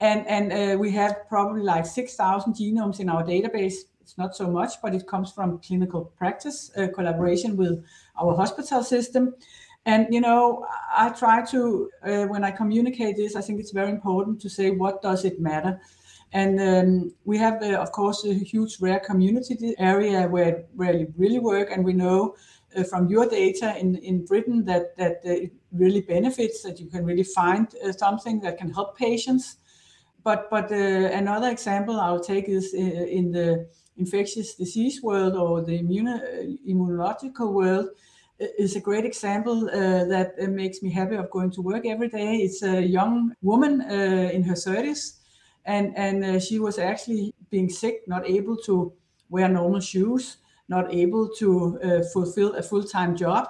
and 0.00 0.26
and 0.26 0.52
uh, 0.52 0.78
we 0.78 0.90
have 0.92 1.28
probably 1.28 1.62
like 1.62 1.86
6,000 1.86 2.54
genomes 2.54 3.00
in 3.00 3.08
our 3.08 3.22
database. 3.22 3.74
It's 4.00 4.16
not 4.16 4.34
so 4.34 4.48
much, 4.48 4.80
but 4.82 4.94
it 4.94 5.06
comes 5.06 5.32
from 5.32 5.58
clinical 5.58 6.06
practice 6.16 6.70
uh, 6.76 6.88
collaboration 6.94 7.56
with 7.56 7.84
our 8.20 8.34
hospital 8.34 8.82
system. 8.82 9.34
And 9.84 10.06
you 10.10 10.20
know, 10.20 10.66
I 10.94 11.10
try 11.10 11.44
to 11.46 11.90
uh, 12.02 12.24
when 12.24 12.44
I 12.44 12.50
communicate 12.50 13.16
this, 13.16 13.36
I 13.36 13.42
think 13.42 13.60
it's 13.60 13.72
very 13.72 13.90
important 13.90 14.40
to 14.42 14.48
say 14.48 14.70
what 14.70 15.02
does 15.02 15.24
it 15.24 15.40
matter. 15.40 15.80
And 16.32 16.60
um, 16.60 17.14
we 17.24 17.38
have, 17.38 17.62
uh, 17.62 17.78
of 17.78 17.90
course, 17.90 18.24
a 18.26 18.34
huge 18.34 18.80
rare 18.80 19.00
community 19.00 19.74
area 19.78 20.28
where 20.28 20.64
where 20.74 20.94
you 20.94 21.12
really 21.16 21.38
work, 21.38 21.70
and 21.70 21.84
we 21.84 21.94
know 21.94 22.34
uh, 22.76 22.84
from 22.84 23.08
your 23.08 23.26
data 23.26 23.76
in, 23.78 23.96
in 23.96 24.24
Britain 24.24 24.64
that, 24.64 24.96
that 24.96 25.20
uh, 25.24 25.30
it 25.30 25.52
really 25.72 26.00
benefits, 26.00 26.62
that 26.62 26.78
you 26.80 26.86
can 26.86 27.04
really 27.04 27.24
find 27.24 27.74
uh, 27.84 27.92
something 27.92 28.40
that 28.40 28.58
can 28.58 28.70
help 28.70 28.96
patients. 28.96 29.56
But, 30.24 30.50
but 30.50 30.70
another 30.70 31.48
example 31.48 31.98
I'll 31.98 32.20
take 32.20 32.48
is 32.48 32.74
in 32.74 33.30
the 33.30 33.68
infectious 33.96 34.54
disease 34.56 35.02
world 35.02 35.34
or 35.36 35.62
the 35.62 35.78
immune, 35.78 36.58
immunological 36.68 37.52
world 37.52 37.88
is 38.38 38.76
a 38.76 38.80
great 38.80 39.04
example 39.04 39.68
uh, 39.68 40.04
that 40.04 40.34
uh, 40.40 40.46
makes 40.46 40.82
me 40.82 40.90
happy 40.90 41.16
of 41.16 41.30
going 41.30 41.50
to 41.52 41.62
work 41.62 41.86
every 41.86 42.08
day. 42.08 42.36
It's 42.36 42.62
a 42.62 42.80
young 42.80 43.34
woman 43.42 43.80
uh, 43.80 44.30
in 44.32 44.42
her 44.44 44.54
30s, 44.54 45.18
and 45.64 45.96
and 45.96 46.42
she 46.42 46.58
was 46.58 46.78
actually 46.78 47.34
being 47.50 47.68
sick, 47.68 48.06
not 48.06 48.28
able 48.28 48.56
to 48.58 48.92
wear 49.28 49.48
normal 49.48 49.80
shoes, 49.80 50.38
not 50.68 50.92
able 50.92 51.28
to 51.28 51.78
uh, 51.82 52.02
fulfill 52.12 52.54
a 52.54 52.62
full-time 52.62 53.16
job 53.16 53.48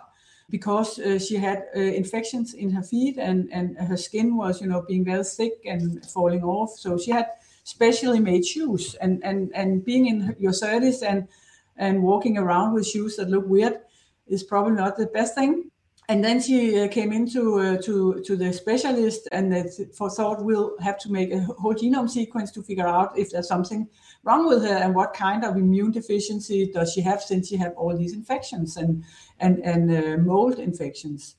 because 0.51 0.99
uh, 0.99 1.19
she 1.19 1.37
had 1.37 1.67
uh, 1.77 1.81
infections 1.81 2.55
in 2.55 2.71
her 2.71 2.83
feet 2.83 3.19
and, 3.19 3.49
and 3.53 3.77
her 3.79 3.97
skin 3.97 4.37
was, 4.37 4.61
you 4.61 4.67
know, 4.67 4.83
being 4.89 5.05
very 5.05 5.25
thick 5.25 5.61
and 5.67 6.05
falling 6.07 6.43
off. 6.43 6.71
So 6.79 6.97
she 6.97 7.11
had 7.11 7.27
specially 7.65 8.21
made 8.21 8.47
shoes 8.47 8.95
and, 8.95 9.23
and, 9.25 9.51
and 9.55 9.85
being 9.85 10.07
in 10.07 10.35
your 10.39 10.53
30s 10.53 11.07
and, 11.07 11.29
and 11.77 12.03
walking 12.03 12.39
around 12.39 12.73
with 12.73 12.87
shoes 12.87 13.17
that 13.17 13.29
look 13.29 13.47
weird 13.47 13.81
is 14.27 14.43
probably 14.43 14.73
not 14.73 14.97
the 14.97 15.07
best 15.07 15.35
thing 15.35 15.71
and 16.09 16.25
then 16.25 16.41
she 16.41 16.81
uh, 16.81 16.89
came 16.89 17.13
into 17.13 17.61
uh, 17.61 17.77
to 17.83 18.21
to 18.25 18.37
the 18.37 18.53
specialist 18.53 19.29
and 19.31 19.55
for 19.95 20.11
thought 20.11 20.45
we'll 20.45 20.79
have 20.81 20.99
to 20.99 21.13
make 21.13 21.33
a 21.33 21.41
whole 21.41 21.75
genome 21.75 22.09
sequence 22.09 22.51
to 22.51 22.63
figure 22.63 22.87
out 22.87 23.17
if 23.19 23.31
there's 23.31 23.49
something 23.49 23.87
wrong 24.29 24.47
with 24.47 24.63
her 24.63 24.79
and 24.85 24.95
what 24.95 25.15
kind 25.15 25.45
of 25.45 25.57
immune 25.57 25.91
deficiency 25.91 26.71
does 26.73 26.93
she 26.93 27.01
have 27.01 27.21
since 27.23 27.49
she 27.49 27.57
had 27.57 27.73
all 27.77 27.97
these 27.97 28.15
infections 28.15 28.77
and 28.77 29.05
and 29.41 29.55
and 29.65 29.91
uh, 29.91 30.17
mold 30.33 30.59
infections 30.59 31.37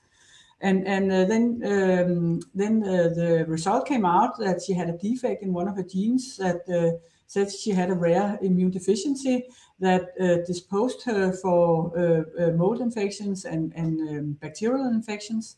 and 0.61 0.87
and 0.87 1.11
uh, 1.11 1.25
then 1.25 1.45
um, 1.73 2.39
then 2.53 2.83
uh, 2.83 3.09
the 3.19 3.45
result 3.47 3.87
came 3.87 4.05
out 4.05 4.37
that 4.39 4.61
she 4.61 4.73
had 4.73 4.89
a 4.89 4.97
defect 4.97 5.43
in 5.43 5.53
one 5.53 5.67
of 5.67 5.75
her 5.75 5.87
genes 5.93 6.37
that 6.37 6.61
uh, 6.67 6.97
said 7.27 7.51
she 7.51 7.71
had 7.71 7.91
a 7.91 7.93
rare 7.93 8.39
immune 8.41 8.71
deficiency 8.71 9.45
that 9.79 10.09
uh, 10.19 10.43
disposed 10.45 11.03
her 11.03 11.31
for 11.31 11.93
uh, 11.97 12.43
uh, 12.43 12.51
mold 12.51 12.81
infections 12.81 13.45
and, 13.45 13.71
and 13.75 13.99
um, 14.09 14.31
bacterial 14.41 14.87
infections. 14.87 15.55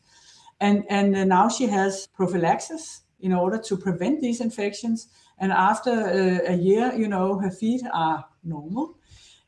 And, 0.60 0.84
and 0.88 1.28
now 1.28 1.48
she 1.48 1.66
has 1.66 2.06
prophylaxis 2.14 3.02
in 3.20 3.32
order 3.32 3.58
to 3.58 3.76
prevent 3.76 4.20
these 4.20 4.40
infections. 4.40 5.08
And 5.38 5.52
after 5.52 5.90
uh, 5.90 6.52
a 6.52 6.56
year, 6.56 6.92
you 6.94 7.08
know, 7.08 7.38
her 7.38 7.50
feet 7.50 7.82
are 7.92 8.24
normal. 8.44 8.96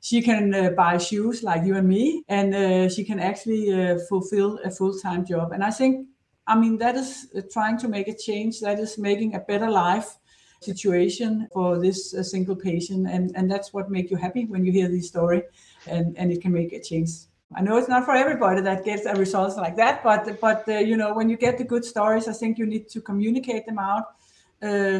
She 0.01 0.21
can 0.21 0.55
uh, 0.55 0.71
buy 0.71 0.99
shoes 0.99 1.43
like 1.43 1.65
you 1.65 1.77
and 1.77 1.89
me, 1.89 2.25
and 2.29 2.55
uh, 2.55 2.89
she 2.91 3.05
can 3.05 3.19
actually 3.19 3.99
fulfill 4.09 4.59
a 4.63 4.71
full-time 4.71 5.25
job. 5.25 5.53
And 5.53 5.65
I 5.65 5.71
think, 5.71 6.09
I 6.47 6.59
mean, 6.59 6.77
that 6.79 6.95
is 6.95 7.29
uh, 7.35 7.41
trying 7.51 7.79
to 7.79 7.89
make 7.89 8.09
a 8.09 8.17
change. 8.17 8.61
That 8.61 8.79
is 8.79 8.99
making 8.99 9.35
a 9.35 9.41
better 9.41 9.71
life 9.71 10.19
situation 10.61 11.49
for 11.53 11.79
this 11.79 12.15
uh, 12.15 12.23
single 12.23 12.57
patient, 12.57 13.09
and 13.09 13.33
and 13.37 13.51
that's 13.51 13.73
what 13.73 13.91
makes 13.91 14.11
you 14.11 14.17
happy 14.17 14.45
when 14.47 14.65
you 14.65 14.73
hear 14.73 14.89
this 14.89 15.09
story, 15.09 15.43
and 15.87 16.17
and 16.19 16.33
it 16.33 16.41
can 16.43 16.53
make 16.53 16.73
a 16.73 16.81
change. 16.81 17.11
I 17.55 17.63
know 17.63 17.77
it's 17.77 17.89
not 17.89 18.05
for 18.05 18.15
everybody 18.15 18.61
that 18.63 18.85
gets 18.85 19.07
a 19.07 19.15
results 19.15 19.57
like 19.57 19.77
that, 19.77 20.03
but 20.03 20.41
but 20.41 20.69
uh, 20.69 20.79
you 20.79 20.97
know 20.97 21.15
when 21.15 21.29
you 21.29 21.37
get 21.37 21.59
the 21.59 21.65
good 21.65 21.85
stories, 21.85 22.29
I 22.29 22.33
think 22.33 22.59
you 22.59 22.67
need 22.67 22.89
to 22.91 23.01
communicate 23.01 23.67
them 23.67 23.79
out 23.79 24.05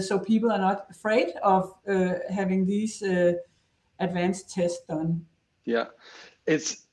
so 0.01 0.19
people 0.19 0.51
are 0.53 0.59
not 0.59 0.87
afraid 0.91 1.33
of 1.43 1.75
uh, 1.89 2.15
having 2.31 2.67
these 2.67 3.03
uh, 3.03 3.33
advanced 3.99 4.51
tests 4.51 4.85
done. 4.89 5.25
Yeah, 5.65 5.87
it's 6.47 6.85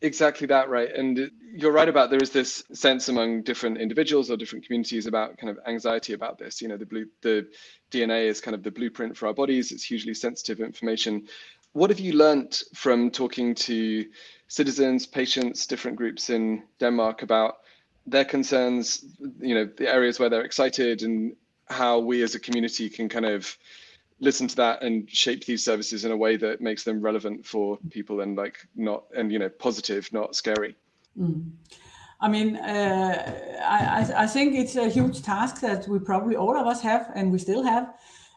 exactly 0.00 0.46
that, 0.46 0.68
right? 0.68 0.92
And 0.94 1.30
you're 1.54 1.72
right 1.72 1.88
about 1.88 2.10
there 2.10 2.22
is 2.22 2.30
this 2.30 2.64
sense 2.72 3.08
among 3.08 3.42
different 3.42 3.78
individuals 3.78 4.30
or 4.30 4.36
different 4.36 4.66
communities 4.66 5.06
about 5.06 5.38
kind 5.38 5.50
of 5.50 5.58
anxiety 5.66 6.12
about 6.12 6.38
this. 6.38 6.60
You 6.60 6.68
know, 6.68 6.76
the 6.76 6.86
blue, 6.86 7.06
the 7.22 7.46
DNA 7.90 8.26
is 8.26 8.40
kind 8.40 8.54
of 8.54 8.62
the 8.62 8.70
blueprint 8.70 9.16
for 9.16 9.26
our 9.26 9.34
bodies. 9.34 9.72
It's 9.72 9.84
hugely 9.84 10.14
sensitive 10.14 10.60
information. 10.60 11.26
What 11.72 11.90
have 11.90 12.00
you 12.00 12.14
learnt 12.14 12.62
from 12.74 13.10
talking 13.10 13.54
to 13.54 14.06
citizens, 14.48 15.06
patients, 15.06 15.66
different 15.66 15.96
groups 15.96 16.30
in 16.30 16.62
Denmark 16.78 17.22
about 17.22 17.56
their 18.06 18.24
concerns? 18.24 19.04
You 19.40 19.54
know, 19.54 19.68
the 19.76 19.92
areas 19.92 20.18
where 20.18 20.30
they're 20.30 20.44
excited 20.44 21.02
and 21.02 21.36
how 21.68 21.98
we 21.98 22.22
as 22.22 22.34
a 22.34 22.40
community 22.40 22.88
can 22.88 23.08
kind 23.08 23.26
of 23.26 23.56
listen 24.20 24.48
to 24.48 24.56
that 24.56 24.82
and 24.82 25.10
shape 25.10 25.44
these 25.44 25.64
services 25.64 26.04
in 26.04 26.12
a 26.12 26.16
way 26.16 26.36
that 26.36 26.60
makes 26.60 26.84
them 26.84 27.00
relevant 27.00 27.44
for 27.44 27.78
people 27.90 28.20
and 28.20 28.36
like 28.36 28.58
not 28.74 29.04
and 29.14 29.30
you 29.30 29.38
know 29.38 29.48
positive 29.48 30.10
not 30.12 30.34
scary. 30.34 30.74
Mm. 31.18 31.50
i 32.20 32.28
mean 32.28 32.56
uh, 32.56 33.58
I, 33.62 34.24
I 34.24 34.26
think 34.26 34.54
it's 34.54 34.76
a 34.76 34.88
huge 34.88 35.22
task 35.22 35.60
that 35.60 35.88
we 35.88 35.98
probably 35.98 36.36
all 36.36 36.56
of 36.56 36.66
us 36.66 36.80
have 36.82 37.10
and 37.14 37.32
we 37.32 37.38
still 37.38 37.62
have 37.62 37.94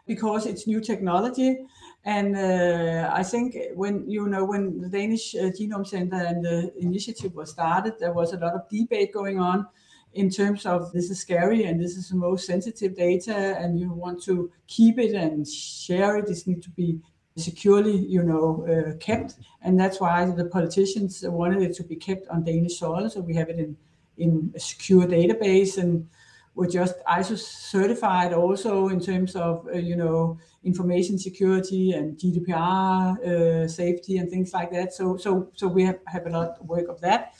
because 0.07 0.47
it's 0.47 0.65
new 0.65 0.81
technology. 0.81 1.65
And 2.05 2.35
uh, 2.35 3.11
i 3.13 3.23
think 3.23 3.57
when 3.75 4.09
you 4.09 4.27
know 4.27 4.43
when 4.45 4.79
the 4.81 4.89
danish 4.89 5.35
uh, 5.35 5.51
genome 5.57 5.85
center 5.85 6.21
and 6.29 6.43
the 6.43 6.57
initiative 6.79 7.35
was 7.35 7.51
started 7.51 7.93
there 7.99 8.13
was 8.13 8.31
a 8.33 8.37
lot 8.37 8.53
of 8.53 8.61
debate 8.69 9.11
going 9.13 9.37
on 9.39 9.67
in 10.13 10.29
terms 10.29 10.65
of 10.65 10.91
this 10.91 11.09
is 11.09 11.19
scary 11.19 11.65
and 11.65 11.79
this 11.79 11.95
is 11.95 12.09
the 12.09 12.15
most 12.15 12.45
sensitive 12.45 12.95
data 12.95 13.57
and 13.59 13.79
you 13.79 13.91
want 13.91 14.21
to 14.23 14.51
keep 14.67 14.97
it 14.97 15.13
and 15.13 15.47
share 15.47 16.17
it. 16.17 16.27
This 16.27 16.47
needs 16.47 16.65
to 16.65 16.71
be 16.71 16.99
securely, 17.37 17.95
you 17.95 18.23
know, 18.23 18.65
uh, 18.67 18.97
kept. 18.97 19.35
And 19.61 19.79
that's 19.79 19.99
why 19.99 20.25
the 20.25 20.45
politicians 20.45 21.23
wanted 21.23 21.61
it 21.61 21.75
to 21.75 21.83
be 21.83 21.95
kept 21.95 22.27
on 22.29 22.43
Danish 22.43 22.79
soil. 22.79 23.09
So 23.09 23.21
we 23.21 23.35
have 23.35 23.49
it 23.49 23.59
in, 23.59 23.77
in 24.17 24.51
a 24.55 24.59
secure 24.59 25.05
database 25.05 25.77
and 25.77 26.07
we're 26.55 26.67
just 26.67 26.95
ISO 27.05 27.37
certified 27.37 28.33
also 28.33 28.89
in 28.89 28.99
terms 28.99 29.35
of, 29.35 29.65
uh, 29.67 29.77
you 29.77 29.95
know, 29.95 30.37
information 30.63 31.17
security 31.17 31.93
and 31.93 32.17
GDPR 32.17 33.17
uh, 33.25 33.67
safety 33.67 34.17
and 34.17 34.29
things 34.29 34.53
like 34.53 34.71
that. 34.71 34.93
So, 34.93 35.15
so, 35.15 35.49
so 35.55 35.67
we 35.67 35.83
have, 35.85 35.99
have 36.07 36.25
a 36.25 36.29
lot 36.29 36.57
of 36.59 36.67
work 36.67 36.89
of 36.89 36.99
that. 37.01 37.35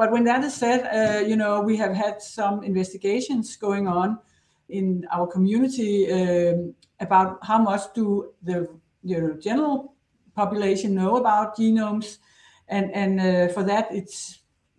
But 0.00 0.12
when 0.12 0.24
that 0.24 0.42
is 0.44 0.54
said, 0.54 0.80
uh, 0.86 1.20
you 1.28 1.36
know, 1.36 1.60
we 1.60 1.76
have 1.76 1.94
had 1.94 2.22
some 2.22 2.64
investigations 2.64 3.54
going 3.56 3.86
on 3.86 4.18
in 4.70 5.06
our 5.12 5.26
community 5.26 6.10
um, 6.10 6.74
about 7.00 7.36
how 7.42 7.58
much 7.58 7.82
do 7.94 8.32
the 8.42 8.66
you 9.02 9.20
know, 9.20 9.34
general 9.34 9.92
population 10.34 10.94
know 10.94 11.16
about 11.18 11.54
genomes, 11.58 12.16
and 12.68 12.90
and 12.94 13.20
uh, 13.20 13.48
for 13.52 13.62
that 13.64 13.88
it's 13.90 14.38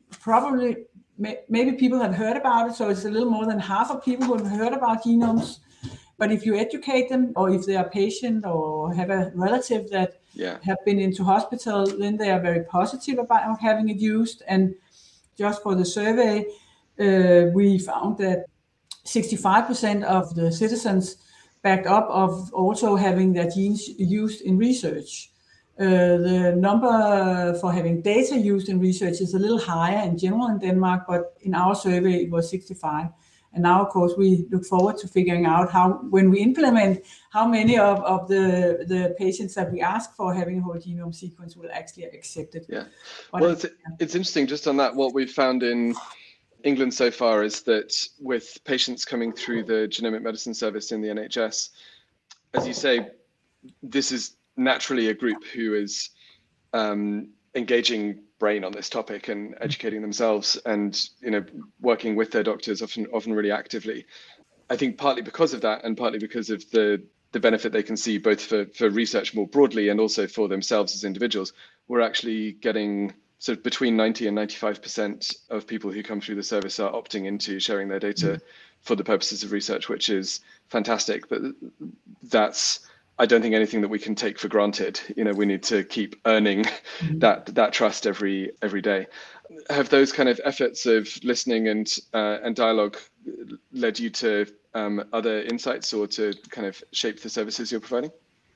probably 0.10 0.88
maybe 1.20 1.74
people 1.74 2.00
have 2.00 2.16
heard 2.16 2.36
about 2.36 2.72
it, 2.72 2.74
so 2.74 2.90
it's 2.90 3.06
a 3.06 3.12
little 3.12 3.30
more 3.30 3.46
than 3.46 3.60
half 3.60 3.92
of 3.92 4.04
people 4.04 4.26
who 4.26 4.38
have 4.38 4.48
heard 4.48 4.74
about 4.74 5.04
genomes. 5.04 5.60
But 6.18 6.32
if 6.32 6.48
you 6.48 6.56
educate 6.56 7.10
them, 7.10 7.32
or 7.36 7.52
if 7.52 7.68
they 7.68 7.76
are 7.76 7.90
patient 7.90 8.44
or 8.44 8.92
have 8.96 9.12
a 9.12 9.32
relative 9.36 9.88
that 9.92 10.20
yeah. 10.34 10.58
have 10.64 10.80
been 10.84 11.00
into 11.00 11.24
hospital, 11.24 11.86
then 11.86 12.18
they 12.18 12.32
are 12.32 12.40
very 12.40 12.64
positive 12.64 13.20
about 13.20 13.62
having 13.62 13.90
it 13.90 13.98
used. 13.98 14.42
And 14.48 14.74
just 15.42 15.64
for 15.64 15.74
the 15.76 15.86
survey, 16.00 16.46
uh, 17.06 17.50
we 17.58 17.80
found 17.80 18.18
that 18.20 18.40
65% 19.06 20.04
of 20.04 20.36
the 20.36 20.52
citizens 20.52 21.18
backed 21.64 21.88
up 21.88 22.08
of 22.10 22.32
also 22.54 22.96
having 22.96 23.34
their 23.34 23.50
genes 23.50 23.82
used 23.98 24.42
in 24.42 24.58
research. 24.58 25.32
Uh, 25.80 26.18
the 26.28 26.54
number 26.68 27.58
for 27.60 27.74
having 27.74 28.02
data 28.02 28.36
used 28.38 28.70
in 28.70 28.80
research 28.80 29.18
is 29.26 29.34
a 29.34 29.40
little 29.40 29.64
higher 29.74 30.04
in 30.08 30.16
general 30.18 30.48
in 30.48 30.60
Denmark, 30.60 31.02
but 31.08 31.22
in 31.42 31.56
our 31.56 31.76
survey 31.76 32.16
it 32.24 32.30
was 32.30 32.50
65. 32.50 33.08
And 33.54 33.64
now, 33.64 33.82
of 33.82 33.90
course, 33.90 34.14
we 34.18 34.48
look 34.50 34.66
forward 34.66 34.98
to 35.00 35.08
figuring 35.08 35.46
out 35.46 35.72
how, 35.72 36.00
when 36.10 36.30
we 36.30 36.40
implement, 36.40 37.04
how 37.32 37.46
many 37.48 37.78
of, 37.78 38.00
of 38.04 38.28
the, 38.30 38.86
the 38.88 39.14
patients 39.18 39.56
that 39.56 39.72
we 39.72 39.82
ask 39.82 40.16
for 40.16 40.34
having 40.34 40.60
a 40.60 40.62
whole 40.62 40.76
genome 40.76 41.14
sequence 41.14 41.58
will 41.58 41.70
actually 41.72 42.06
accept 42.06 42.56
it. 42.56 42.66
Yeah. 42.70 42.86
What 43.32 43.42
well, 43.42 43.52
it's, 43.52 43.66
it's 44.00 44.16
interesting 44.16 44.48
just 44.48 44.68
on 44.68 44.78
that. 44.78 44.96
What 44.96 45.14
we've 45.14 45.32
found 45.32 45.64
in 45.64 45.96
England 46.64 46.94
so 46.94 47.12
far 47.12 47.44
is 47.44 47.62
that 47.64 47.94
with 48.20 48.60
patients 48.64 49.04
coming 49.04 49.34
through 49.34 49.64
the 49.64 49.88
genomic 49.88 50.22
medicine 50.22 50.54
service 50.54 50.94
in 50.94 51.02
the 51.02 51.10
NHS, 51.10 51.70
as 52.54 52.68
you 52.68 52.74
say, 52.74 53.08
this 53.84 54.14
is 54.14 54.38
naturally 54.56 55.10
a 55.10 55.14
group 55.14 55.44
who 55.54 55.74
is 55.74 56.12
um, 56.74 57.30
engaging 57.56 58.20
brain 58.40 58.64
on 58.64 58.72
this 58.72 58.90
topic 58.90 59.28
and 59.28 59.56
educating 59.62 60.02
themselves 60.02 60.58
and 60.66 61.10
you 61.20 61.32
know 61.32 61.44
working 61.80 62.16
with 62.16 62.32
their 62.32 62.44
doctors 62.44 62.82
often 62.82 63.06
often 63.14 63.34
really 63.34 63.52
actively 63.52 64.06
i 64.70 64.76
think 64.76 64.98
partly 64.98 65.22
because 65.22 65.54
of 65.54 65.62
that 65.62 65.84
and 65.84 65.98
partly 65.98 66.18
because 66.18 66.50
of 66.50 66.70
the 66.72 67.02
the 67.34 67.40
benefit 67.40 67.72
they 67.72 67.84
can 67.84 67.98
see 67.98 68.18
both 68.18 68.42
for 68.42 68.66
for 68.68 68.90
research 68.90 69.34
more 69.34 69.48
broadly 69.48 69.90
and 69.90 70.00
also 70.00 70.28
for 70.28 70.48
themselves 70.48 70.96
as 70.96 71.04
individuals 71.04 71.54
we're 71.88 72.02
actually 72.02 72.54
getting 72.54 73.14
sort 73.40 73.58
of 73.58 73.64
between 73.64 73.98
90 73.98 74.28
and 74.28 74.38
95% 74.38 75.36
of 75.50 75.66
people 75.66 75.92
who 75.92 76.04
come 76.04 76.22
through 76.22 76.36
the 76.36 76.44
service 76.44 76.80
are 76.80 76.92
opting 76.92 77.26
into 77.26 77.60
sharing 77.60 77.88
their 77.88 78.00
data 78.00 78.28
mm-hmm. 78.28 78.46
for 78.82 78.96
the 78.96 79.04
purposes 79.04 79.44
of 79.44 79.52
research 79.52 79.90
which 79.90 80.10
is 80.10 80.42
fantastic 80.70 81.28
but 81.28 81.42
that's 82.24 82.88
I 83.22 83.28
don't 83.28 83.44
think 83.44 83.54
anything 83.54 83.82
that 83.82 83.88
we 83.88 84.00
can 84.00 84.16
take 84.16 84.40
for 84.40 84.48
granted. 84.48 85.00
You 85.16 85.24
know, 85.24 85.32
we 85.32 85.46
need 85.46 85.62
to 85.64 85.84
keep 85.84 86.20
earning 86.26 86.64
mm-hmm. 86.64 87.20
that 87.24 87.46
that 87.54 87.72
trust 87.72 88.08
every 88.08 88.52
every 88.64 88.82
day. 88.82 89.06
Have 89.70 89.90
those 89.90 90.12
kind 90.12 90.28
of 90.28 90.42
efforts 90.44 90.88
of 90.88 91.08
listening 91.24 91.68
and 91.68 91.88
uh, 92.16 92.38
and 92.44 92.56
dialogue 92.56 92.98
led 93.72 94.00
you 94.00 94.10
to 94.10 94.48
um, 94.74 95.04
other 95.14 95.44
insights 95.44 95.94
or 95.94 96.08
to 96.08 96.34
kind 96.50 96.66
of 96.66 96.84
shape 96.94 97.22
the 97.22 97.30
services 97.30 97.72
you're 97.72 97.80
providing? 97.80 98.12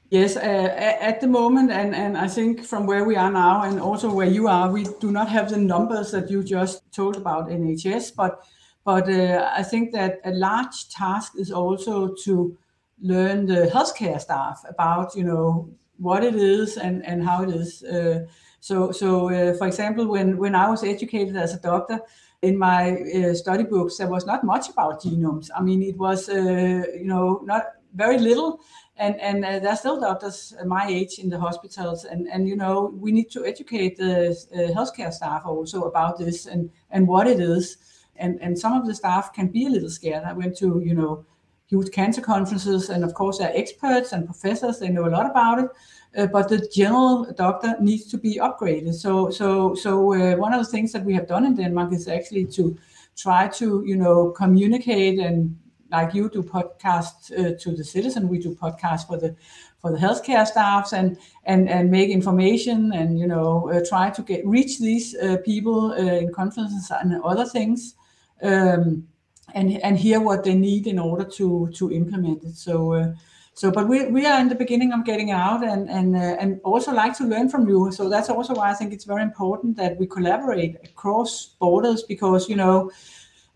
Yes, 0.10 0.36
uh, 0.36 0.40
at 0.40 1.22
the 1.22 1.28
moment, 1.28 1.72
and, 1.72 1.96
and 1.96 2.16
I 2.18 2.28
think 2.28 2.64
from 2.64 2.86
where 2.86 3.04
we 3.04 3.16
are 3.16 3.32
now, 3.32 3.64
and 3.64 3.80
also 3.80 4.12
where 4.12 4.28
you 4.28 4.48
are, 4.48 4.72
we 4.72 4.86
do 5.00 5.12
not 5.12 5.30
have 5.30 5.50
the 5.50 5.58
numbers 5.58 6.12
that 6.12 6.30
you 6.30 6.44
just 6.44 6.82
told 6.92 7.18
about 7.18 7.50
NHS, 7.50 8.16
but 8.16 8.42
but 8.84 9.10
uh, 9.10 9.52
I 9.56 9.64
think 9.64 9.94
that 9.94 10.20
a 10.24 10.32
large 10.32 10.90
task 10.90 11.34
is 11.38 11.52
also 11.52 12.16
to 12.24 12.58
learn 13.02 13.46
the 13.46 13.70
healthcare 13.74 14.20
staff 14.20 14.64
about 14.68 15.16
you 15.16 15.24
know 15.24 15.70
what 15.98 16.24
it 16.24 16.36
is 16.36 16.78
and 16.78 17.06
and 17.06 17.24
how 17.24 17.44
it 17.44 17.50
is. 17.50 17.84
Uh, 17.84 18.26
so 18.60 18.92
so 18.92 19.30
uh, 19.30 19.54
for 19.58 19.68
example, 19.68 20.08
when 20.08 20.38
when 20.38 20.56
I 20.56 20.70
was 20.70 20.84
educated 20.84 21.36
as 21.36 21.54
a 21.54 21.60
doctor. 21.60 22.00
In 22.42 22.60
my 22.60 22.92
uh, 22.92 23.34
study 23.34 23.64
books, 23.64 23.98
there 23.98 24.08
was 24.10 24.28
not 24.28 24.44
much 24.44 24.70
about 24.70 25.02
genomes. 25.02 25.50
I 25.56 25.62
mean, 25.62 25.82
it 25.82 25.98
was, 25.98 26.30
uh, 26.30 26.84
you 26.94 27.06
know, 27.06 27.42
not 27.44 27.64
very 27.96 28.20
little, 28.20 28.60
and 28.98 29.20
and 29.20 29.44
uh, 29.44 29.60
there 29.60 29.70
are 29.70 29.76
still 29.76 30.00
doctors 30.00 30.54
my 30.66 30.88
age 30.88 31.20
in 31.20 31.30
the 31.30 31.40
hospitals 31.40 32.06
and 32.06 32.28
and 32.28 32.48
you 32.48 32.56
know 32.56 32.94
we 32.96 33.12
need 33.12 33.30
to 33.32 33.46
educate 33.46 33.98
the 33.98 34.30
uh, 34.30 34.74
healthcare 34.74 35.12
staff 35.12 35.46
also 35.46 35.84
about 35.84 36.18
this 36.18 36.46
and 36.46 36.70
and 36.92 37.08
what 37.08 37.28
it 37.28 37.40
is 37.40 37.78
and 38.16 38.40
and 38.42 38.58
some 38.58 38.74
of 38.74 38.86
the 38.86 38.96
staff 38.96 39.34
can 39.34 39.48
be 39.48 39.66
a 39.66 39.70
little 39.70 39.90
scared 39.90 40.24
i 40.24 40.32
went 40.32 40.56
to 40.56 40.82
you 40.86 40.94
know 40.94 41.26
huge 41.68 41.92
cancer 41.92 42.22
conferences, 42.22 42.90
and 42.90 43.04
of 43.04 43.14
course, 43.14 43.40
they're 43.40 43.56
experts 43.56 44.12
and 44.12 44.26
professors. 44.26 44.80
They 44.80 44.90
know 44.90 45.08
a 45.08 45.10
lot 45.10 45.30
about 45.30 45.60
it, 45.60 45.70
uh, 46.18 46.28
but 46.28 46.50
the 46.50 46.68
general 46.74 47.26
doctor 47.34 47.76
needs 47.80 48.06
to 48.12 48.18
be 48.18 48.40
upgraded. 48.40 48.94
So, 48.94 49.30
so, 49.30 49.76
so 49.76 50.14
uh, 50.14 50.36
one 50.36 50.54
of 50.54 50.64
the 50.64 50.72
things 50.72 50.92
that 50.92 51.04
we 51.04 51.14
have 51.14 51.28
done 51.28 51.46
in 51.46 51.56
Denmark 51.56 51.94
is 51.94 52.08
actually 52.08 52.46
to 52.48 52.78
try 53.18 53.48
to, 53.48 53.84
you 53.86 53.96
know, 53.96 54.32
communicate 54.32 55.20
and 55.20 55.58
like 55.92 56.14
you 56.14 56.30
do 56.30 56.42
podcasts 56.44 57.32
uh, 57.32 57.58
to 57.60 57.76
the 57.76 57.84
citizen, 57.84 58.28
we 58.28 58.40
do 58.40 58.56
podcasts 58.56 59.08
for 59.08 59.18
the 59.18 59.36
for 59.80 59.92
the 59.92 59.98
healthcare 59.98 60.46
staffs 60.46 60.94
and 60.94 61.18
and 61.46 61.70
and 61.70 61.92
make 61.92 62.10
information 62.10 62.92
and 62.94 63.20
you 63.20 63.28
know 63.28 63.70
uh, 63.70 63.82
try 63.88 64.10
to 64.10 64.22
get 64.24 64.46
reach 64.46 64.80
these 64.80 65.16
uh, 65.16 65.38
people 65.46 65.92
uh, 65.92 65.98
in 65.98 66.34
conferences 66.34 66.92
and 66.92 67.22
other 67.24 67.46
things. 67.46 67.96
Um, 68.42 69.08
and 69.56 69.98
hear 69.98 70.20
what 70.20 70.44
they 70.44 70.54
need 70.54 70.86
in 70.86 71.00
order 71.00 71.24
to 71.24 71.92
implement 71.92 72.44
it. 72.44 72.56
So. 72.56 72.94
Uh, 72.94 73.14
so, 73.58 73.72
but 73.72 73.88
we, 73.88 74.08
we 74.08 74.26
are 74.26 74.42
in 74.42 74.50
the 74.50 74.56
beginning 74.56 74.92
of 74.92 75.06
getting 75.06 75.32
out 75.32 75.64
uh, 75.64 75.68
and 75.70 76.60
also 76.66 76.92
like 76.92 77.18
to 77.20 77.24
learn 77.24 77.48
from 77.48 77.70
you. 77.70 77.90
So 77.90 78.10
that's 78.10 78.30
also 78.30 78.54
why 78.54 78.70
I 78.70 78.74
think 78.74 78.92
it's 78.92 79.06
very 79.06 79.24
important 79.24 79.78
that 79.78 79.98
we 79.98 80.08
collaborate 80.08 80.76
across 80.84 81.56
borders 81.58 82.04
because 82.04 82.50
you 82.50 82.58
know, 82.58 82.92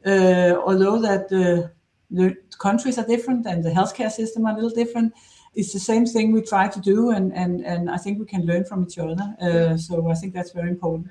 uh, 0.06 0.56
although 0.66 1.02
that 1.02 1.28
the 1.28 2.38
countries 2.60 2.98
are 2.98 3.06
different 3.06 3.46
and 3.46 3.62
the 3.62 3.72
healthcare 3.72 4.10
system 4.10 4.46
are 4.46 4.54
a 4.54 4.56
little 4.56 4.70
different, 4.70 5.12
it's 5.54 5.74
the 5.74 5.80
same 5.80 6.06
thing 6.06 6.32
we 6.32 6.44
try 6.44 6.70
to 6.70 6.80
do, 6.80 7.10
and 7.10 7.90
I 7.92 7.98
think 7.98 8.20
we 8.20 8.26
can 8.26 8.46
learn 8.46 8.64
from 8.64 8.84
each 8.84 8.98
other. 8.98 9.78
So 9.78 10.10
I 10.10 10.14
think 10.14 10.34
that's 10.34 10.52
very 10.52 10.70
important. 10.70 11.10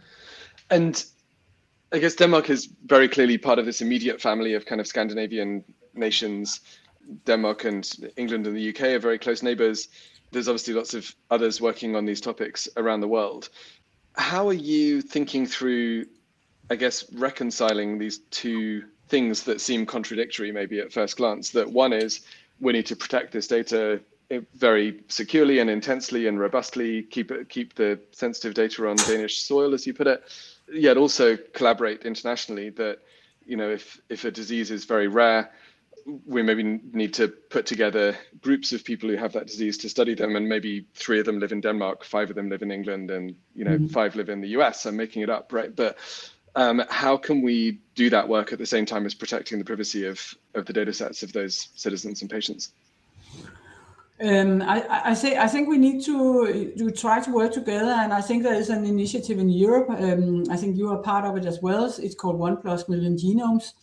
I 1.90 1.98
guess 1.98 2.14
Denmark 2.14 2.50
is 2.50 2.68
very 2.84 3.08
clearly 3.08 3.38
part 3.38 3.58
of 3.58 3.64
this 3.64 3.80
immediate 3.80 4.20
family 4.20 4.52
of 4.54 4.66
kind 4.66 4.80
of 4.80 4.86
Scandinavian 4.86 5.64
nations. 5.94 6.60
Denmark 7.24 7.64
and 7.64 7.90
England 8.16 8.46
and 8.46 8.54
the 8.54 8.68
UK 8.68 8.82
are 8.82 8.98
very 8.98 9.18
close 9.18 9.42
neighbors. 9.42 9.88
There's 10.30 10.48
obviously 10.48 10.74
lots 10.74 10.92
of 10.92 11.14
others 11.30 11.60
working 11.62 11.96
on 11.96 12.04
these 12.04 12.20
topics 12.20 12.68
around 12.76 13.00
the 13.00 13.08
world. 13.08 13.48
How 14.16 14.46
are 14.48 14.52
you 14.52 15.00
thinking 15.00 15.46
through, 15.46 16.04
I 16.68 16.76
guess, 16.76 17.10
reconciling 17.14 17.98
these 17.98 18.18
two 18.30 18.84
things 19.08 19.44
that 19.44 19.62
seem 19.62 19.86
contradictory 19.86 20.52
maybe 20.52 20.80
at 20.80 20.92
first 20.92 21.16
glance? 21.16 21.50
That 21.50 21.70
one 21.70 21.94
is 21.94 22.20
we 22.60 22.74
need 22.74 22.86
to 22.86 22.96
protect 22.96 23.32
this 23.32 23.46
data 23.46 24.00
very 24.54 25.00
securely 25.08 25.60
and 25.60 25.70
intensely 25.70 26.26
and 26.26 26.38
robustly, 26.38 27.04
keep 27.04 27.30
it, 27.30 27.48
keep 27.48 27.74
the 27.76 27.98
sensitive 28.10 28.52
data 28.52 28.86
on 28.86 28.96
Danish 28.96 29.38
soil, 29.38 29.72
as 29.72 29.86
you 29.86 29.94
put 29.94 30.06
it 30.06 30.22
yet 30.72 30.96
also 30.96 31.36
collaborate 31.54 32.04
internationally 32.04 32.70
that 32.70 32.98
you 33.44 33.56
know 33.56 33.70
if 33.70 34.00
if 34.08 34.24
a 34.24 34.30
disease 34.30 34.70
is 34.70 34.84
very 34.84 35.08
rare 35.08 35.50
we 36.26 36.42
maybe 36.42 36.62
need 36.92 37.12
to 37.14 37.28
put 37.28 37.66
together 37.66 38.16
groups 38.40 38.72
of 38.72 38.84
people 38.84 39.08
who 39.08 39.16
have 39.16 39.32
that 39.32 39.46
disease 39.46 39.76
to 39.78 39.88
study 39.88 40.14
them 40.14 40.36
and 40.36 40.48
maybe 40.48 40.86
three 40.94 41.20
of 41.20 41.26
them 41.26 41.38
live 41.38 41.52
in 41.52 41.60
denmark 41.60 42.04
five 42.04 42.30
of 42.30 42.36
them 42.36 42.48
live 42.48 42.62
in 42.62 42.70
england 42.70 43.10
and 43.10 43.34
you 43.54 43.64
know 43.64 43.72
mm-hmm. 43.72 43.86
five 43.86 44.14
live 44.16 44.28
in 44.28 44.40
the 44.40 44.48
us 44.48 44.86
i'm 44.86 44.96
making 44.96 45.22
it 45.22 45.30
up 45.30 45.52
right 45.52 45.74
but 45.74 45.96
um, 46.56 46.82
how 46.88 47.16
can 47.16 47.42
we 47.42 47.78
do 47.94 48.10
that 48.10 48.26
work 48.26 48.52
at 48.52 48.58
the 48.58 48.66
same 48.66 48.84
time 48.84 49.06
as 49.06 49.14
protecting 49.14 49.58
the 49.58 49.64
privacy 49.64 50.06
of 50.06 50.34
of 50.54 50.66
the 50.66 50.72
data 50.72 50.92
sets 50.92 51.22
of 51.22 51.32
those 51.32 51.68
citizens 51.74 52.22
and 52.22 52.30
patients 52.30 52.72
um, 54.20 54.62
I, 54.62 55.10
I, 55.10 55.14
say, 55.14 55.38
I 55.38 55.46
think 55.46 55.68
we 55.68 55.78
need 55.78 56.04
to, 56.04 56.72
to 56.76 56.90
try 56.90 57.20
to 57.20 57.30
work 57.32 57.52
together, 57.52 57.90
and 57.90 58.12
I 58.12 58.20
think 58.20 58.42
there 58.42 58.54
is 58.54 58.68
an 58.68 58.84
initiative 58.84 59.38
in 59.38 59.48
Europe. 59.48 59.90
Um, 59.90 60.44
I 60.50 60.56
think 60.56 60.76
you 60.76 60.90
are 60.90 60.98
part 60.98 61.24
of 61.24 61.36
it 61.36 61.46
as 61.46 61.60
well. 61.62 61.84
It's 61.84 62.16
called 62.16 62.38
One 62.38 62.56
Plus 62.56 62.88
Million 62.88 63.16
Genomes, 63.16 63.74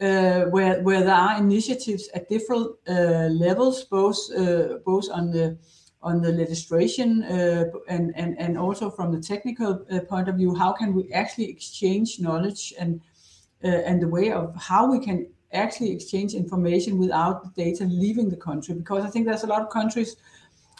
uh, 0.00 0.48
where 0.50 0.82
where 0.82 1.02
there 1.04 1.14
are 1.14 1.36
initiatives 1.36 2.08
at 2.14 2.30
different 2.30 2.70
uh, 2.88 3.28
levels, 3.28 3.84
both 3.84 4.18
uh, 4.34 4.78
both 4.86 5.10
on 5.10 5.30
the 5.30 5.58
on 6.02 6.22
the 6.22 6.32
legislation 6.32 7.22
uh, 7.24 7.64
and, 7.88 8.12
and 8.16 8.38
and 8.38 8.56
also 8.56 8.90
from 8.90 9.12
the 9.12 9.20
technical 9.20 9.84
uh, 9.90 10.00
point 10.00 10.28
of 10.28 10.36
view. 10.36 10.54
How 10.54 10.72
can 10.72 10.94
we 10.94 11.12
actually 11.12 11.50
exchange 11.50 12.20
knowledge 12.20 12.72
and 12.78 13.02
uh, 13.62 13.68
and 13.68 14.00
the 14.00 14.08
way 14.08 14.32
of 14.32 14.54
how 14.56 14.90
we 14.90 14.98
can 14.98 15.26
actually 15.54 15.90
exchange 15.90 16.34
information 16.34 16.98
without 16.98 17.42
the 17.44 17.64
data 17.64 17.84
leaving 17.84 18.28
the 18.28 18.36
country 18.36 18.74
because 18.74 19.04
I 19.04 19.10
think 19.10 19.26
there's 19.26 19.44
a 19.44 19.48
lot 19.48 19.62
of 19.62 19.70
countries 19.70 20.16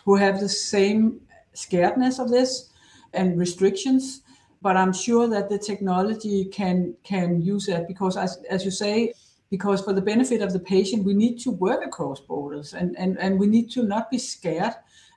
who 0.05 0.17
have 0.17 0.41
the 0.41 0.49
same 0.49 1.21
scaredness 1.55 2.19
of 2.19 2.31
this 2.31 2.71
and 3.13 3.39
restrictions 3.39 4.23
but 4.61 4.79
I'm 4.79 4.95
sure 4.95 5.29
that 5.29 5.49
the 5.51 5.59
technology 5.59 6.47
can 6.47 6.95
can 7.05 7.41
use 7.43 7.67
that 7.67 7.87
because 7.87 8.17
as, 8.17 8.43
as 8.49 8.65
you 8.65 8.71
say 8.71 9.13
because 9.51 9.83
for 9.83 9.93
the 9.93 10.01
benefit 10.01 10.41
of 10.41 10.53
the 10.53 10.59
patient 10.59 11.05
we 11.05 11.15
need 11.15 11.39
to 11.41 11.51
work 11.51 11.85
across 11.85 12.21
borders 12.21 12.75
and 12.75 12.97
and, 12.99 13.19
and 13.19 13.39
we 13.39 13.47
need 13.47 13.71
to 13.73 13.83
not 13.83 14.11
be 14.11 14.19
scared 14.19 14.75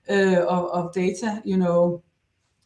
uh, 0.10 0.42
of, 0.56 0.64
of 0.78 0.94
data 0.94 1.42
you 1.44 1.58
know 1.58 2.04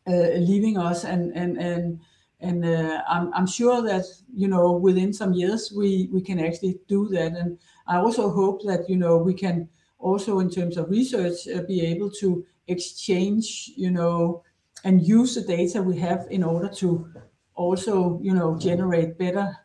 uh, 0.07 0.33
leaving 0.49 0.77
us 0.77 1.05
and 1.05 1.31
and 1.35 1.57
and 1.57 1.99
and 2.41 2.65
uh, 2.65 3.03
I'm, 3.07 3.33
I'm 3.33 3.47
sure 3.47 3.81
that 3.83 4.05
you 4.33 4.47
know 4.47 4.71
within 4.73 5.13
some 5.13 5.33
years 5.33 5.71
we 5.75 6.09
we 6.11 6.21
can 6.21 6.39
actually 6.39 6.79
do 6.87 7.07
that. 7.09 7.33
And 7.33 7.59
i 7.87 7.97
also 7.97 8.29
hope 8.29 8.63
that 8.63 8.89
you 8.89 8.97
know 8.97 9.17
we 9.17 9.33
can 9.33 9.69
also 9.99 10.39
in 10.39 10.49
terms 10.49 10.77
of 10.77 10.89
research 10.89 11.47
uh, 11.47 11.61
be 11.63 11.81
able 11.85 12.09
to 12.11 12.45
exchange 12.67 13.71
you 13.75 13.91
know 13.91 14.43
and 14.83 15.05
use 15.07 15.35
the 15.35 15.41
data 15.41 15.81
we 15.81 15.97
have 15.97 16.25
in 16.29 16.43
order 16.43 16.69
to 16.69 17.11
also 17.55 18.19
you 18.21 18.33
know 18.33 18.57
generate 18.57 19.17
better 19.17 19.57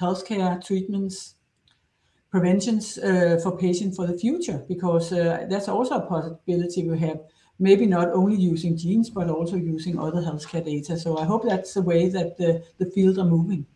healthcare 0.00 0.62
treatments 0.64 1.34
preventions 2.30 2.98
uh, 2.98 3.38
for 3.42 3.56
patients 3.56 3.96
for 3.96 4.06
the 4.06 4.18
future. 4.18 4.64
Because 4.68 5.12
uh, 5.12 5.46
that's 5.48 5.68
also 5.68 5.96
a 5.98 6.06
possibility 6.06 6.88
we 6.88 6.98
have 6.98 7.20
maybe 7.58 7.86
not 7.86 8.12
only 8.12 8.36
using 8.36 8.76
genes, 8.76 9.10
but 9.10 9.28
also 9.28 9.56
using 9.56 9.98
other 9.98 10.20
healthcare 10.20 10.64
data. 10.64 10.98
So 10.98 11.18
I 11.18 11.24
hope 11.24 11.44
that's 11.44 11.74
the 11.74 11.82
way 11.82 12.08
that 12.08 12.36
the, 12.36 12.62
the 12.78 12.86
field 12.86 13.18
are 13.18 13.24
moving. 13.24 13.66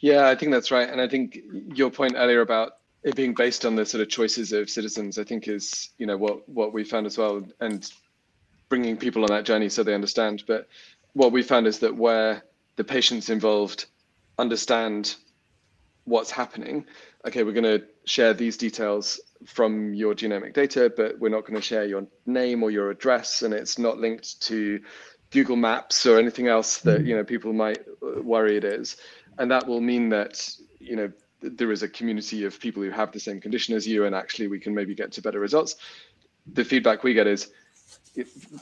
Yeah, 0.00 0.28
I 0.28 0.34
think 0.34 0.52
that's 0.52 0.70
right. 0.70 0.88
And 0.88 1.00
I 1.00 1.08
think 1.08 1.38
your 1.74 1.90
point 1.90 2.14
earlier 2.16 2.40
about 2.40 2.72
it 3.02 3.14
being 3.14 3.34
based 3.34 3.66
on 3.66 3.76
the 3.76 3.84
sort 3.84 4.00
of 4.00 4.08
choices 4.08 4.52
of 4.52 4.70
citizens, 4.70 5.18
I 5.18 5.24
think 5.24 5.46
is, 5.46 5.90
you 5.98 6.06
know, 6.06 6.16
what, 6.16 6.48
what 6.48 6.72
we 6.72 6.84
found 6.84 7.06
as 7.06 7.18
well 7.18 7.42
and 7.60 7.90
bringing 8.68 8.96
people 8.96 9.22
on 9.22 9.28
that 9.28 9.44
journey 9.44 9.68
so 9.68 9.82
they 9.82 9.94
understand. 9.94 10.42
But 10.46 10.68
what 11.12 11.32
we 11.32 11.42
found 11.42 11.66
is 11.66 11.78
that 11.80 11.94
where 11.94 12.42
the 12.76 12.84
patients 12.84 13.28
involved 13.28 13.86
understand 14.38 15.16
what's 16.04 16.30
happening, 16.30 16.86
okay, 17.26 17.42
we're 17.42 17.52
going 17.52 17.80
to 17.80 17.84
share 18.04 18.34
these 18.34 18.56
details 18.56 19.20
from 19.46 19.94
your 19.94 20.14
genomic 20.14 20.54
data, 20.54 20.92
but 20.94 21.18
we're 21.18 21.28
not 21.28 21.42
going 21.42 21.54
to 21.54 21.62
share 21.62 21.84
your 21.84 22.06
name 22.26 22.62
or 22.62 22.70
your 22.70 22.90
address, 22.90 23.42
and 23.42 23.54
it's 23.54 23.78
not 23.78 23.98
linked 23.98 24.40
to 24.42 24.80
Google 25.30 25.56
Maps 25.56 26.06
or 26.06 26.18
anything 26.18 26.48
else 26.48 26.78
that 26.78 26.98
mm-hmm. 27.00 27.06
you 27.08 27.16
know 27.16 27.24
people 27.24 27.52
might 27.52 27.80
uh, 28.02 28.22
worry 28.22 28.56
it 28.56 28.64
is, 28.64 28.96
and 29.38 29.50
that 29.50 29.66
will 29.66 29.80
mean 29.80 30.08
that 30.10 30.48
you 30.78 30.96
know 30.96 31.10
there 31.40 31.72
is 31.72 31.82
a 31.82 31.88
community 31.88 32.44
of 32.44 32.58
people 32.58 32.82
who 32.82 32.90
have 32.90 33.12
the 33.12 33.20
same 33.20 33.40
condition 33.40 33.74
as 33.74 33.86
you, 33.86 34.04
and 34.04 34.14
actually 34.14 34.48
we 34.48 34.60
can 34.60 34.74
maybe 34.74 34.94
get 34.94 35.12
to 35.12 35.22
better 35.22 35.40
results. 35.40 35.76
The 36.46 36.64
feedback 36.64 37.02
we 37.02 37.14
get 37.14 37.26
is 37.26 37.50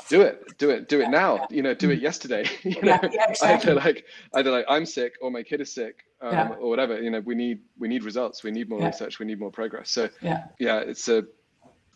do 0.08 0.22
it 0.22 0.56
do 0.56 0.70
it 0.70 0.88
do 0.88 1.00
it 1.02 1.10
now 1.10 1.46
you 1.50 1.60
know 1.62 1.74
do 1.74 1.90
it 1.90 2.00
yesterday 2.00 2.48
you 2.62 2.80
know 2.80 2.98
yeah, 3.02 3.08
yeah, 3.12 3.26
exactly. 3.28 3.70
either 3.70 3.74
like 3.74 4.06
either 4.34 4.50
like 4.50 4.64
i'm 4.66 4.86
sick 4.86 5.12
or 5.20 5.30
my 5.30 5.42
kid 5.42 5.60
is 5.60 5.70
sick 5.70 6.06
um, 6.22 6.32
yeah. 6.32 6.48
or 6.60 6.68
whatever 6.70 7.02
you 7.02 7.10
know 7.10 7.20
we 7.20 7.34
need 7.34 7.60
we 7.78 7.88
need 7.88 8.04
results 8.04 8.42
we 8.42 8.50
need 8.50 8.68
more 8.68 8.80
research 8.80 9.18
we 9.18 9.26
need 9.26 9.40
more 9.40 9.50
progress. 9.50 9.90
So 9.90 10.08
yeah. 10.20 10.44
yeah 10.58 10.78
it's 10.78 11.08
a 11.08 11.24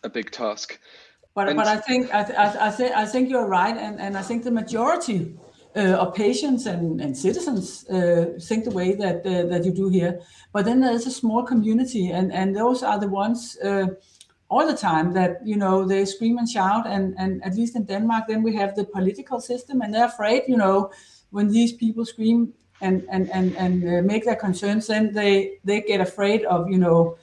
a 0.03 0.09
big 0.09 0.31
task. 0.31 0.79
But 1.33 1.49
and, 1.49 1.57
but 1.57 1.67
i 1.67 1.77
think 1.77 2.13
i 2.13 2.21
I, 2.45 2.67
I 2.67 2.71
think 2.71 2.91
i 2.95 3.05
think 3.05 3.29
you're 3.29 3.47
right 3.47 3.77
and 3.77 3.99
and 3.99 4.17
i 4.17 4.23
think 4.23 4.43
the 4.43 4.51
majority 4.51 5.37
uh, 5.75 5.95
of 6.03 6.15
patients 6.15 6.65
and, 6.65 6.99
and 6.99 7.15
citizens 7.15 7.87
uh, 7.89 8.25
think 8.41 8.63
the 8.63 8.71
way 8.71 8.95
that 8.95 9.17
uh, 9.25 9.45
that 9.45 9.63
you 9.63 9.71
do 9.71 9.89
here. 9.89 10.19
But 10.51 10.65
then 10.65 10.81
there's 10.81 11.05
a 11.05 11.11
small 11.11 11.43
community 11.43 12.09
and 12.09 12.33
and 12.33 12.55
those 12.55 12.81
are 12.81 12.99
the 12.99 13.07
ones 13.07 13.57
uh, 13.63 13.87
all 14.49 14.65
the 14.65 14.75
time 14.75 15.13
that 15.13 15.45
you 15.45 15.55
know 15.55 15.85
they 15.85 16.05
scream 16.05 16.37
and 16.37 16.49
shout 16.49 16.87
and 16.87 17.13
and 17.19 17.43
at 17.43 17.55
least 17.55 17.75
in 17.75 17.83
denmark 17.83 18.23
then 18.27 18.41
we 18.43 18.55
have 18.55 18.75
the 18.75 18.85
political 18.85 19.39
system 19.39 19.81
and 19.81 19.93
they're 19.93 20.05
afraid 20.05 20.43
you 20.47 20.57
know 20.57 20.89
when 21.31 21.49
these 21.49 21.73
people 21.73 22.05
scream 22.05 22.53
and 22.81 23.05
and 23.09 23.29
and, 23.31 23.55
and 23.57 23.83
uh, 23.83 24.01
make 24.01 24.25
their 24.25 24.35
concerns 24.35 24.87
then 24.87 25.13
they 25.13 25.57
they 25.63 25.81
get 25.81 26.01
afraid 26.01 26.45
of 26.45 26.69
you 26.69 26.77
know 26.77 27.17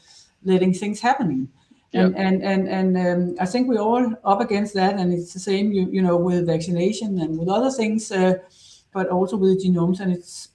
letting 0.44 0.72
things 0.72 1.00
happening. 1.00 1.48
And 1.92 2.16
and 2.16 2.42
and, 2.42 2.68
and 2.68 2.96
um, 2.96 3.36
i 3.38 3.46
think 3.46 3.68
we're 3.68 3.78
all 3.78 4.12
up 4.24 4.40
against 4.40 4.74
that 4.74 4.96
and 4.96 5.12
it's 5.12 5.32
the 5.32 5.38
same 5.38 5.70
you, 5.70 5.88
you 5.92 6.02
know 6.02 6.16
with 6.16 6.44
vaccination 6.44 7.20
and 7.20 7.38
with 7.38 7.48
other 7.48 7.70
things 7.70 8.10
uh, 8.10 8.34
but 8.92 9.06
also 9.10 9.36
with 9.36 9.64
genomes 9.64 10.00
and 10.00 10.10
it's 10.12 10.48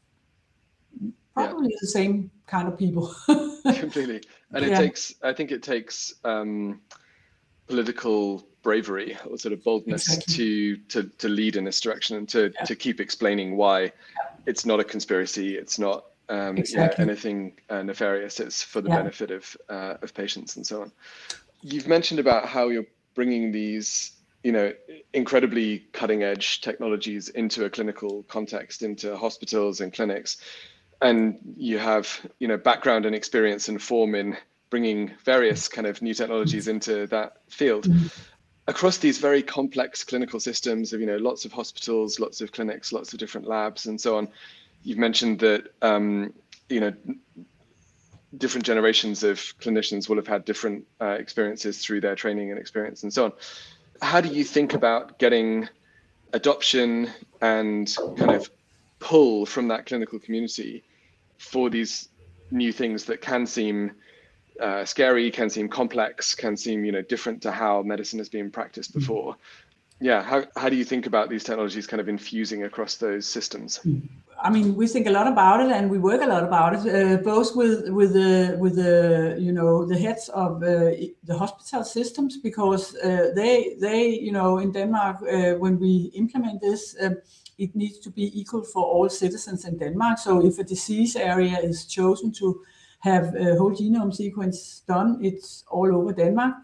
probably 1.34 1.74
the 1.80 1.88
same 1.88 2.30
kind 2.46 2.68
of 2.68 2.78
people. 2.78 3.16
Completely. 3.64 4.22
And 4.52 4.66
it 4.66 4.72
yeah. 4.72 4.80
takes 4.80 5.14
i 5.24 5.32
think 5.32 5.52
it 5.52 5.64
takes 5.64 6.14
um, 6.26 6.82
political 7.68 8.49
bravery 8.62 9.18
or 9.30 9.38
sort 9.38 9.54
of 9.54 9.64
boldness 9.64 10.08
exactly. 10.08 10.36
to, 10.36 10.78
to 10.78 11.04
to 11.18 11.30
lead 11.30 11.56
in 11.56 11.64
this 11.64 11.80
direction 11.80 12.18
and 12.18 12.28
to 12.30 12.52
yeah. 12.56 12.64
to 12.66 12.76
keep 12.76 13.00
explaining 13.00 13.56
why 13.56 13.92
it's 14.46 14.66
not 14.66 14.80
a 14.80 14.84
conspiracy 14.84 15.56
it's 15.56 15.80
not 15.80 16.06
um, 16.30 16.58
exactly. 16.58 17.04
yeah, 17.04 17.10
anything 17.10 17.54
uh, 17.70 17.82
nefarious 17.82 18.40
it's 18.40 18.62
for 18.62 18.82
the 18.82 18.90
benefit 18.90 19.32
of 19.32 19.58
uh, 19.70 19.96
of 20.02 20.14
patients 20.14 20.56
and 20.56 20.66
so 20.66 20.82
on 20.82 20.92
you've 21.62 21.88
mentioned 21.88 22.20
about 22.20 22.46
how 22.46 22.68
you're 22.70 22.86
bringing 23.16 23.52
these 23.52 24.14
you 24.44 24.52
know 24.52 24.74
incredibly 25.14 25.80
cutting 25.92 26.24
edge 26.24 26.62
technologies 26.62 27.30
into 27.30 27.66
a 27.66 27.70
clinical 27.70 28.24
context 28.24 28.84
into 28.84 29.16
hospitals 29.16 29.82
and 29.82 29.94
clinics 29.94 30.38
and 31.02 31.40
you 31.58 31.78
have 31.78 32.08
you 32.40 32.48
know 32.48 32.58
background 32.58 33.06
and 33.06 33.16
experience 33.16 33.68
and 33.70 33.82
form 33.82 34.16
in 34.16 34.38
bringing 34.70 35.12
various 35.24 35.68
kind 35.68 35.88
of 35.88 36.02
new 36.02 36.14
technologies 36.14 36.68
into 36.68 37.08
that 37.08 37.38
field 37.50 37.86
mm-hmm. 37.86 38.08
Across 38.70 38.98
these 38.98 39.18
very 39.18 39.42
complex 39.42 40.04
clinical 40.04 40.40
systems 40.40 40.94
of 40.94 41.00
you 41.02 41.08
know 41.08 41.18
lots 41.18 41.44
of 41.46 41.52
hospitals 41.52 42.20
lots 42.20 42.40
of 42.42 42.52
clinics 42.52 42.94
lots 42.94 43.14
of 43.14 43.20
different 43.20 43.48
labs 43.48 43.88
and 43.88 44.00
so 44.00 44.18
on 44.18 44.28
you've 44.84 44.98
mentioned 44.98 45.40
that 45.40 45.74
um, 45.82 46.34
you 46.70 46.80
know 46.80 46.94
different 48.38 48.66
generations 48.66 49.24
of 49.24 49.38
clinicians 49.60 50.08
will 50.08 50.16
have 50.16 50.28
had 50.28 50.46
different 50.46 50.86
uh, 51.02 51.18
experiences 51.20 51.84
through 51.84 52.02
their 52.02 52.16
training 52.16 52.52
and 52.52 52.60
experience 52.60 53.04
and 53.04 53.12
so 53.12 53.26
on. 53.26 53.34
How 54.02 54.22
do 54.22 54.30
you 54.30 54.44
think 54.44 54.74
about 54.74 55.20
getting 55.20 55.68
adoption 56.34 57.10
and 57.42 57.94
kind 58.18 58.32
of 58.32 58.50
pull 59.00 59.46
from 59.46 59.68
that 59.70 59.86
clinical 59.86 60.20
community 60.20 60.84
for 61.38 61.70
these 61.70 62.10
new 62.52 62.72
things 62.72 63.06
that 63.06 63.22
can 63.22 63.48
seem 63.48 63.92
uh, 64.60 64.86
scary, 64.86 65.32
can 65.32 65.50
seem 65.50 65.70
complex, 65.70 66.36
can 66.36 66.58
seem 66.58 66.86
you 66.86 66.92
know 66.92 67.02
different 67.02 67.42
to 67.44 67.52
how 67.52 67.82
medicine 67.82 68.20
has 68.20 68.30
been 68.30 68.52
practiced 68.52 68.92
mm-hmm. 68.92 69.00
before. 69.00 69.36
Yeah, 70.02 70.24
how 70.24 70.44
how 70.56 70.70
do 70.70 70.76
you 70.76 70.86
think 70.86 71.08
about 71.08 71.30
these 71.30 71.44
technologies 71.44 71.88
kind 71.88 72.00
of 72.00 72.08
infusing 72.08 72.64
across 72.64 72.96
those 72.96 73.26
systems? 73.26 73.80
Mm. 73.86 74.08
I 74.42 74.50
mean, 74.50 74.76
we 74.76 74.88
think 74.88 75.08
a 75.08 75.12
lot 75.12 75.28
about 75.28 75.60
it, 75.60 75.72
and 75.72 75.90
we 75.90 75.98
work 75.98 76.22
a 76.22 76.26
lot 76.26 76.44
about 76.44 76.74
it, 76.74 76.82
uh, 76.88 77.18
both 77.18 77.56
with 77.56 77.90
with 77.90 78.14
the 78.14 78.56
with 78.58 78.76
the 78.76 79.36
you 79.38 79.52
know 79.52 79.86
the 79.86 79.98
heads 79.98 80.30
of 80.30 80.64
uh, 80.64 80.92
the 81.24 81.38
hospital 81.38 81.84
systems 81.84 82.38
because 82.38 82.96
uh, 82.96 83.32
they 83.36 83.76
they 83.82 84.08
you 84.08 84.32
know 84.32 84.60
in 84.60 84.72
Denmark 84.72 85.18
uh, 85.22 85.54
when 85.60 85.78
we 85.78 86.12
implement 86.16 86.62
this 86.62 86.96
um, 87.02 87.18
it 87.58 87.76
needs 87.76 88.00
to 88.00 88.10
be 88.10 88.40
equal 88.40 88.64
for 88.64 88.84
all 88.86 89.10
citizens 89.10 89.66
in 89.66 89.78
Denmark. 89.78 90.18
So 90.18 90.46
if 90.46 90.60
a 90.60 90.64
disease 90.64 91.18
area 91.18 91.60
is 91.60 91.86
chosen 91.86 92.32
to 92.32 92.62
have 93.00 93.36
a 93.36 93.56
whole 93.56 93.72
genome 93.72 94.14
sequence 94.14 94.82
done, 94.88 95.20
it's 95.22 95.64
all 95.70 95.96
over 95.96 96.14
Denmark. 96.14 96.56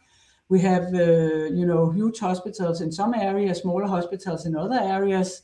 We 0.50 0.60
have, 0.62 0.93
uh, 0.93 1.45
you 1.60 1.65
know, 1.65 1.89
huge 1.89 2.19
hospitals 2.19 2.82
in 2.82 2.91
some 2.91 3.13
areas, 3.13 3.60
smaller 3.60 3.88
hospitals 3.88 4.45
in 4.45 4.56
other 4.56 4.80
areas, 4.80 5.41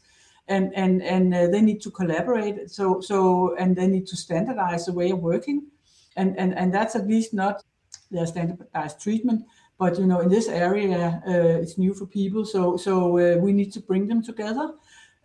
and 0.48 0.72
and 0.76 1.02
and 1.02 1.34
uh, 1.34 1.48
they 1.48 1.62
need 1.62 1.82
to 1.82 1.92
collaborate. 1.92 2.70
So 2.70 3.02
so 3.02 3.56
and 3.56 3.76
they 3.76 3.88
need 3.88 4.06
to 4.08 4.16
standardize 4.16 4.86
the 4.86 4.94
way 4.94 5.12
of 5.12 5.20
working, 5.20 5.68
and 6.16 6.38
and 6.38 6.54
and 6.54 6.74
that's 6.74 6.96
at 6.96 7.08
least 7.08 7.34
not 7.34 7.64
their 8.12 8.28
standardized 8.28 9.02
treatment. 9.02 9.46
But 9.80 9.98
you 9.98 10.06
know, 10.06 10.20
in 10.20 10.30
this 10.30 10.48
area, 10.48 11.24
uh, 11.28 11.62
it's 11.62 11.78
new 11.78 11.94
for 11.94 12.06
people, 12.06 12.46
so 12.46 12.78
so 12.78 13.18
uh, 13.18 13.38
we 13.38 13.54
need 13.54 13.74
to 13.74 13.80
bring 13.80 14.08
them 14.08 14.22
together 14.22 14.68
uh, 14.68 14.78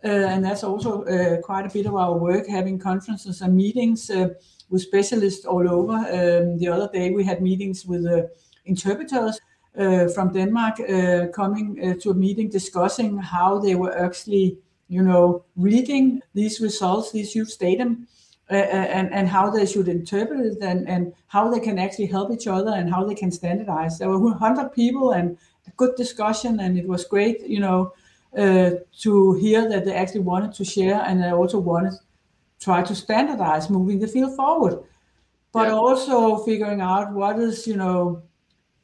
and 0.03 0.43
that's 0.43 0.63
also 0.63 1.03
uh, 1.03 1.41
quite 1.41 1.65
a 1.65 1.69
bit 1.69 1.85
of 1.85 1.95
our 1.95 2.17
work, 2.17 2.47
having 2.47 2.79
conferences 2.79 3.41
and 3.41 3.55
meetings 3.55 4.09
uh, 4.09 4.29
with 4.69 4.81
specialists 4.81 5.45
all 5.45 5.67
over. 5.69 5.93
Um, 5.93 6.57
the 6.57 6.67
other 6.67 6.89
day 6.93 7.11
we 7.11 7.23
had 7.23 7.41
meetings 7.41 7.85
with 7.85 8.05
interpreters 8.65 9.39
from 10.13 10.33
Denmark 10.33 10.77
coming 11.33 11.99
to 11.99 12.09
a 12.09 12.13
meeting 12.13 12.49
discussing 12.49 13.17
how 13.17 13.59
they 13.59 13.75
were 13.75 13.97
actually, 13.97 14.57
you 14.87 15.03
know, 15.03 15.43
reading 15.55 16.21
these 16.33 16.59
results, 16.59 17.11
these 17.11 17.31
huge 17.31 17.57
data, 17.57 17.95
uh, 18.49 18.55
and, 18.55 19.13
and 19.13 19.27
how 19.27 19.49
they 19.49 19.65
should 19.65 19.89
interpret 19.89 20.39
it 20.39 20.57
and, 20.61 20.87
and 20.87 21.13
how 21.27 21.51
they 21.51 21.59
can 21.59 21.77
actually 21.77 22.05
help 22.05 22.31
each 22.31 22.47
other 22.47 22.71
and 22.71 22.89
how 22.89 23.03
they 23.03 23.13
can 23.13 23.29
standardize. 23.29 23.99
There 23.99 24.07
were 24.07 24.19
100 24.19 24.71
people 24.71 25.11
and 25.11 25.37
a 25.67 25.71
good 25.71 25.95
discussion 25.97 26.61
and 26.61 26.77
it 26.77 26.87
was 26.87 27.03
great, 27.03 27.41
you 27.41 27.59
know, 27.59 27.91
uh, 28.37 28.71
to 28.99 29.33
hear 29.35 29.67
that 29.67 29.85
they 29.85 29.93
actually 29.93 30.21
wanted 30.21 30.53
to 30.53 30.63
share 30.63 31.01
and 31.05 31.21
they 31.21 31.31
also 31.31 31.59
wanted 31.59 31.91
to 31.91 31.99
try 32.59 32.83
to 32.83 32.95
standardize 32.95 33.69
moving 33.69 33.99
the 33.99 34.07
field 34.07 34.35
forward. 34.35 34.79
But 35.51 35.67
yeah. 35.67 35.73
also 35.73 36.37
figuring 36.37 36.81
out 36.81 37.13
what 37.13 37.39
is, 37.39 37.65
you 37.65 37.75
know, 37.75 38.21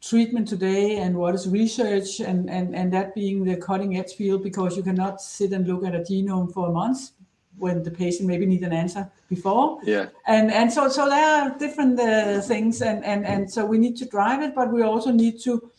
treatment 0.01 0.47
today 0.47 0.97
and 0.97 1.15
what 1.15 1.35
is 1.35 1.47
research 1.47 2.19
and, 2.19 2.49
and, 2.49 2.75
and 2.75 2.91
that 2.91 3.15
being 3.15 3.43
the 3.43 3.55
cutting 3.55 3.97
edge 3.97 4.13
field 4.13 4.43
because 4.43 4.75
you 4.75 4.83
cannot 4.83 5.21
sit 5.21 5.51
and 5.53 5.67
look 5.67 5.85
at 5.85 5.95
a 5.95 5.99
genome 5.99 6.51
for 6.51 6.69
a 6.69 6.71
month 6.71 7.11
when 7.57 7.83
the 7.83 7.91
patient 7.91 8.27
maybe 8.27 8.45
need 8.45 8.63
an 8.63 8.73
answer 8.73 9.09
before. 9.29 9.79
Yeah. 9.83 10.07
And 10.27 10.51
and 10.51 10.73
so 10.73 10.89
so 10.89 11.07
there 11.07 11.25
are 11.25 11.57
different 11.57 11.99
uh, 11.99 12.41
things 12.41 12.81
and, 12.81 13.05
and 13.05 13.25
and 13.25 13.49
so 13.49 13.65
we 13.65 13.77
need 13.77 13.95
to 13.97 14.05
drive 14.05 14.41
it, 14.41 14.55
but 14.55 14.73
we 14.73 14.81
also 14.81 15.11
need 15.11 15.39
to 15.41 15.71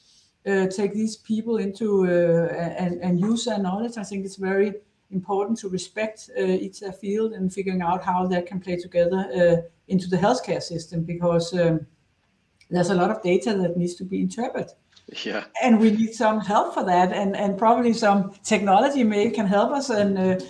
uh, 0.46 0.66
take 0.66 0.92
these 0.92 1.16
people 1.16 1.56
into 1.56 2.04
uh, 2.04 2.52
and, 2.52 3.00
and 3.02 3.20
use 3.20 3.44
their 3.44 3.58
knowledge. 3.58 3.96
I 3.96 4.04
think 4.04 4.24
it's 4.24 4.36
very 4.36 4.74
important 5.10 5.58
to 5.60 5.68
respect 5.68 6.30
uh, 6.38 6.42
each 6.42 6.82
field 7.00 7.32
and 7.32 7.52
figuring 7.52 7.82
out 7.82 8.04
how 8.04 8.26
that 8.26 8.46
can 8.46 8.60
play 8.60 8.76
together 8.76 9.64
into 9.88 10.08
the 10.08 10.16
healthcare 10.16 10.62
system 10.62 11.02
because 11.04 11.52
um, 11.54 11.86
there's 12.70 12.90
a 12.90 12.94
lot 12.94 13.10
of 13.10 13.22
data 13.22 13.54
that 13.54 13.76
needs 13.76 13.94
to 13.94 14.04
be 14.04 14.20
interpreted. 14.20 14.72
Yeah. 15.24 15.44
And 15.62 15.78
we 15.78 15.90
need 15.90 16.14
some 16.14 16.40
help 16.40 16.74
for 16.74 16.84
that, 16.84 17.12
and, 17.12 17.36
and 17.36 17.58
probably 17.58 17.92
some 17.92 18.32
technology 18.42 19.04
may 19.04 19.30
can 19.30 19.46
help 19.46 19.70
us. 19.72 19.90
And 19.90 20.18
uh, 20.18 20.44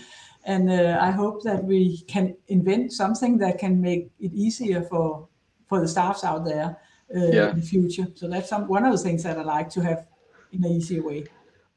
and 0.46 0.70
uh, 0.70 0.98
I 1.00 1.10
hope 1.10 1.42
that 1.44 1.64
we 1.64 2.02
can 2.06 2.36
invent 2.48 2.92
something 2.92 3.38
that 3.38 3.58
can 3.58 3.80
make 3.80 4.10
it 4.20 4.32
easier 4.32 4.82
for 4.82 5.28
for 5.68 5.80
the 5.80 5.88
staffs 5.88 6.22
out 6.22 6.44
there 6.44 6.66
uh, 6.66 6.74
yeah. 7.18 7.50
in 7.50 7.60
the 7.60 7.66
future. 7.66 8.06
So 8.14 8.28
that's 8.28 8.48
some, 8.48 8.66
one 8.68 8.84
of 8.84 8.92
the 8.92 8.98
things 8.98 9.22
that 9.22 9.38
I 9.38 9.42
like 9.42 9.70
to 9.70 9.82
have 9.82 10.06
in 10.52 10.64
an 10.64 10.72
easier 10.72 11.02
way. 11.02 11.24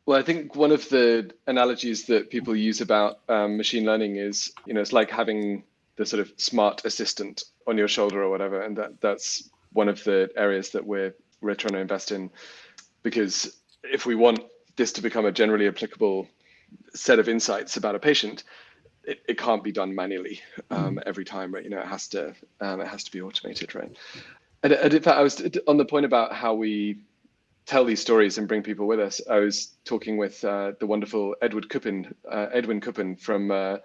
Well, 0.06 0.17
I 0.17 0.23
think 0.23 0.56
one 0.56 0.71
of 0.71 0.88
the 0.89 1.32
analogies 1.47 2.06
that 2.06 2.30
people 2.30 2.56
use 2.56 2.80
about 2.82 3.19
um, 3.28 3.58
machine 3.58 3.86
learning 3.86 4.15
is, 4.15 4.54
you 4.65 4.73
know, 4.73 4.82
it's 4.82 4.93
like 4.93 5.12
having 5.12 5.63
the 5.97 6.06
sort 6.06 6.21
of 6.21 6.32
smart 6.38 6.86
assistant 6.86 7.43
on 7.65 7.78
your 7.78 7.88
shoulder 7.88 8.23
or 8.23 8.30
whatever, 8.30 8.62
and 8.62 8.78
that 8.78 9.02
that's 9.02 9.50
one 9.73 9.89
of 9.89 10.04
the 10.06 10.30
areas 10.38 10.69
that 10.69 10.86
we're 10.86 11.13
we're 11.41 11.56
trying 11.56 11.73
to 11.73 11.80
invest 11.80 12.12
in, 12.12 12.30
because 13.04 13.58
if 13.84 14.06
we 14.06 14.15
want 14.15 14.39
this 14.76 14.91
to 14.93 15.02
become 15.02 15.26
a 15.26 15.32
generally 15.32 15.67
applicable 15.67 16.28
set 16.93 17.19
of 17.19 17.28
insights 17.28 17.78
about 17.78 17.95
a 17.95 18.00
patient, 18.00 18.43
it, 19.04 19.19
it 19.28 19.38
can't 19.38 19.63
be 19.63 19.71
done 19.71 19.93
manually 19.93 20.39
um, 20.69 20.95
mm. 20.95 21.04
every 21.06 21.26
time, 21.26 21.54
right? 21.54 21.63
You 21.63 21.69
know, 21.69 21.80
it 21.80 21.88
has 21.88 22.08
to 22.10 22.34
um, 22.62 22.80
it 22.80 22.88
has 22.88 23.04
to 23.04 23.12
be 23.12 23.21
automated, 23.21 23.76
right? 23.76 23.91
And, 24.63 24.74
and 24.74 24.93
in 24.93 25.02
fact, 25.02 25.17
I 25.17 25.22
was 25.22 25.41
on 25.67 25.78
the 25.78 25.86
point 25.86 26.06
about 26.06 26.34
how 26.34 26.54
we 26.54 27.00
tell 27.67 27.84
these 27.84 28.00
stories 28.00 28.38
and 28.38 28.48
bring 28.48 28.63
people 28.63 28.88
with 28.88 29.00
us. 29.00 29.22
I 29.30 29.39
was 29.39 29.76
talking 29.84 30.17
with 30.17 30.43
uh, 30.43 30.72
the 30.80 30.88
wonderful 30.88 31.36
Edward 31.41 31.67
Cuppen, 31.70 32.13
uh, 32.32 32.48
Edwin 32.54 32.80
Cuppen 32.80 33.20
from 33.20 33.52
uh, 33.52 33.78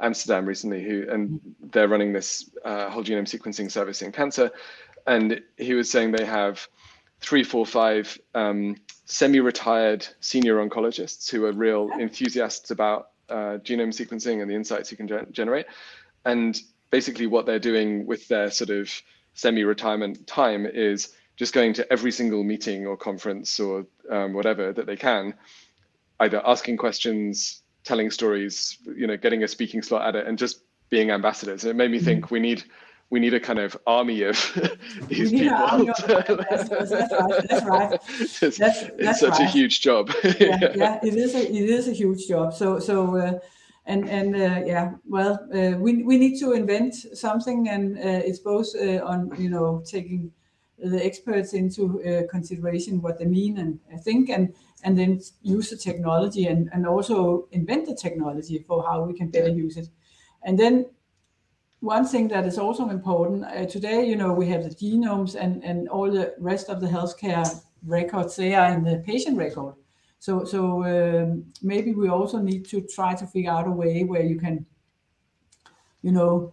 Amsterdam 0.00 0.44
recently, 0.44 0.82
who 0.82 1.08
and 1.08 1.40
they're 1.70 1.88
running 1.88 2.12
this 2.12 2.50
uh, 2.64 2.90
whole 2.90 3.04
genome 3.04 3.28
sequencing 3.28 3.70
service 3.70 4.02
in 4.02 4.10
cancer, 4.10 4.50
and 5.06 5.40
he 5.56 5.74
was 5.74 5.88
saying 5.88 6.10
they 6.10 6.24
have 6.24 6.66
three, 7.20 7.44
four, 7.44 7.64
five 7.64 8.18
um, 8.34 8.76
semi-retired 9.04 10.06
senior 10.20 10.56
oncologists 10.56 11.30
who 11.30 11.44
are 11.46 11.52
real 11.52 11.90
enthusiasts 11.98 12.70
about 12.70 13.10
uh, 13.28 13.58
genome 13.62 13.94
sequencing 13.94 14.42
and 14.42 14.50
the 14.50 14.54
insights 14.54 14.90
you 14.90 14.96
can 14.96 15.06
ge- 15.06 15.30
generate, 15.30 15.66
and 16.24 16.60
basically 16.90 17.28
what 17.28 17.46
they're 17.46 17.58
doing 17.60 18.04
with 18.04 18.26
their 18.26 18.50
sort 18.50 18.70
of 18.70 18.90
semi-retirement 19.38 20.26
time 20.26 20.66
is 20.66 21.14
just 21.36 21.54
going 21.54 21.72
to 21.72 21.92
every 21.92 22.10
single 22.10 22.42
meeting 22.42 22.86
or 22.88 22.96
conference 22.96 23.60
or 23.60 23.86
um, 24.10 24.32
whatever 24.32 24.72
that 24.72 24.86
they 24.86 24.96
can, 24.96 25.32
either 26.18 26.42
asking 26.44 26.76
questions, 26.76 27.62
telling 27.84 28.10
stories, 28.10 28.78
you 28.96 29.06
know, 29.06 29.16
getting 29.16 29.44
a 29.44 29.48
speaking 29.48 29.80
slot 29.80 30.08
at 30.08 30.16
it, 30.16 30.26
and 30.26 30.38
just 30.38 30.62
being 30.90 31.12
ambassadors. 31.12 31.62
And 31.62 31.70
it 31.70 31.74
made 31.74 31.92
me 31.92 32.00
think 32.00 32.24
mm-hmm. 32.24 32.34
we 32.34 32.40
need 32.40 32.64
we 33.10 33.20
need 33.20 33.32
a 33.32 33.40
kind 33.40 33.60
of 33.60 33.76
army 33.86 34.22
of 34.22 34.36
these 35.08 35.30
people. 35.30 35.56
Of, 35.56 35.86
that's, 36.50 36.68
that's, 36.68 36.90
right. 36.90 37.48
That's 37.48 37.64
right. 37.64 37.90
that's 38.40 38.60
it's 38.98 39.20
such 39.20 39.38
right. 39.38 39.40
a 39.40 39.46
huge 39.46 39.80
job. 39.80 40.10
yeah, 40.24 40.72
yeah, 40.74 40.98
it 41.04 41.14
is 41.14 41.36
a 41.36 41.48
it 41.48 41.70
is 41.70 41.86
a 41.86 41.92
huge 41.92 42.26
job. 42.26 42.54
So 42.54 42.80
so. 42.80 43.16
Uh, 43.16 43.38
and 43.88 44.08
and 44.08 44.36
uh, 44.36 44.60
yeah, 44.66 44.92
well, 45.08 45.40
uh, 45.52 45.76
we 45.78 46.02
we 46.02 46.18
need 46.18 46.38
to 46.40 46.52
invent 46.52 46.94
something, 47.14 47.68
and 47.68 47.96
uh, 47.98 48.22
it's 48.28 48.38
both 48.38 48.68
uh, 48.76 49.02
on 49.02 49.32
you 49.38 49.48
know 49.48 49.82
taking 49.84 50.30
the 50.78 51.04
experts 51.04 51.54
into 51.54 52.00
uh, 52.04 52.30
consideration 52.30 53.02
what 53.02 53.18
they 53.18 53.24
mean 53.24 53.58
and 53.58 53.80
think, 54.04 54.28
and 54.28 54.54
and 54.84 54.96
then 54.96 55.20
use 55.42 55.70
the 55.70 55.76
technology 55.76 56.46
and 56.46 56.68
and 56.72 56.86
also 56.86 57.48
invent 57.50 57.86
the 57.86 57.96
technology 57.96 58.58
for 58.68 58.84
how 58.84 59.02
we 59.02 59.14
can 59.14 59.30
better 59.30 59.48
use 59.48 59.76
it, 59.76 59.88
and 60.44 60.58
then. 60.58 60.86
One 61.80 62.04
thing 62.04 62.26
that 62.30 62.44
is 62.44 62.58
also 62.58 62.88
important 62.88 63.44
uh, 63.44 63.64
today, 63.66 64.04
you 64.04 64.16
know, 64.16 64.32
we 64.32 64.48
have 64.48 64.64
the 64.64 64.74
genomes 64.74 65.36
and, 65.36 65.62
and 65.62 65.88
all 65.88 66.10
the 66.10 66.34
rest 66.40 66.68
of 66.68 66.80
the 66.80 66.88
healthcare 66.88 67.46
records. 67.86 68.34
They 68.34 68.52
are 68.56 68.74
in 68.74 68.82
the 68.82 68.98
patient 69.06 69.36
record, 69.36 69.74
so, 70.18 70.44
so 70.44 70.84
um, 70.84 71.44
maybe 71.62 71.92
we 71.92 72.08
also 72.08 72.38
need 72.38 72.66
to 72.66 72.80
try 72.80 73.14
to 73.14 73.26
figure 73.26 73.50
out 73.50 73.68
a 73.68 73.70
way 73.70 74.02
where 74.04 74.22
you 74.22 74.38
can, 74.38 74.66
you 76.02 76.10
know, 76.10 76.52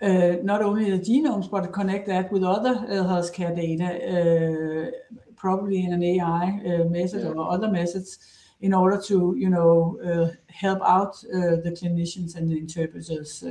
uh, 0.00 0.36
not 0.42 0.62
only 0.62 0.90
the 0.90 0.98
genomes, 0.98 1.50
but 1.50 1.72
connect 1.72 2.06
that 2.06 2.30
with 2.32 2.42
other 2.42 2.70
uh, 2.70 3.04
healthcare 3.04 3.54
data, 3.54 3.88
uh, 3.94 4.90
probably 5.36 5.84
in 5.84 5.92
an 5.92 6.02
AI 6.02 6.60
uh, 6.66 6.84
method 6.84 7.22
yeah. 7.22 7.30
or 7.30 7.50
other 7.50 7.68
methods, 7.68 8.18
in 8.60 8.72
order 8.72 9.00
to, 9.00 9.34
you 9.38 9.50
know, 9.50 9.98
uh, 10.04 10.34
help 10.48 10.80
out 10.82 11.16
uh, 11.34 11.56
the 11.62 11.76
clinicians 11.78 12.36
and 12.36 12.50
the 12.50 12.58
interpreters. 12.58 13.44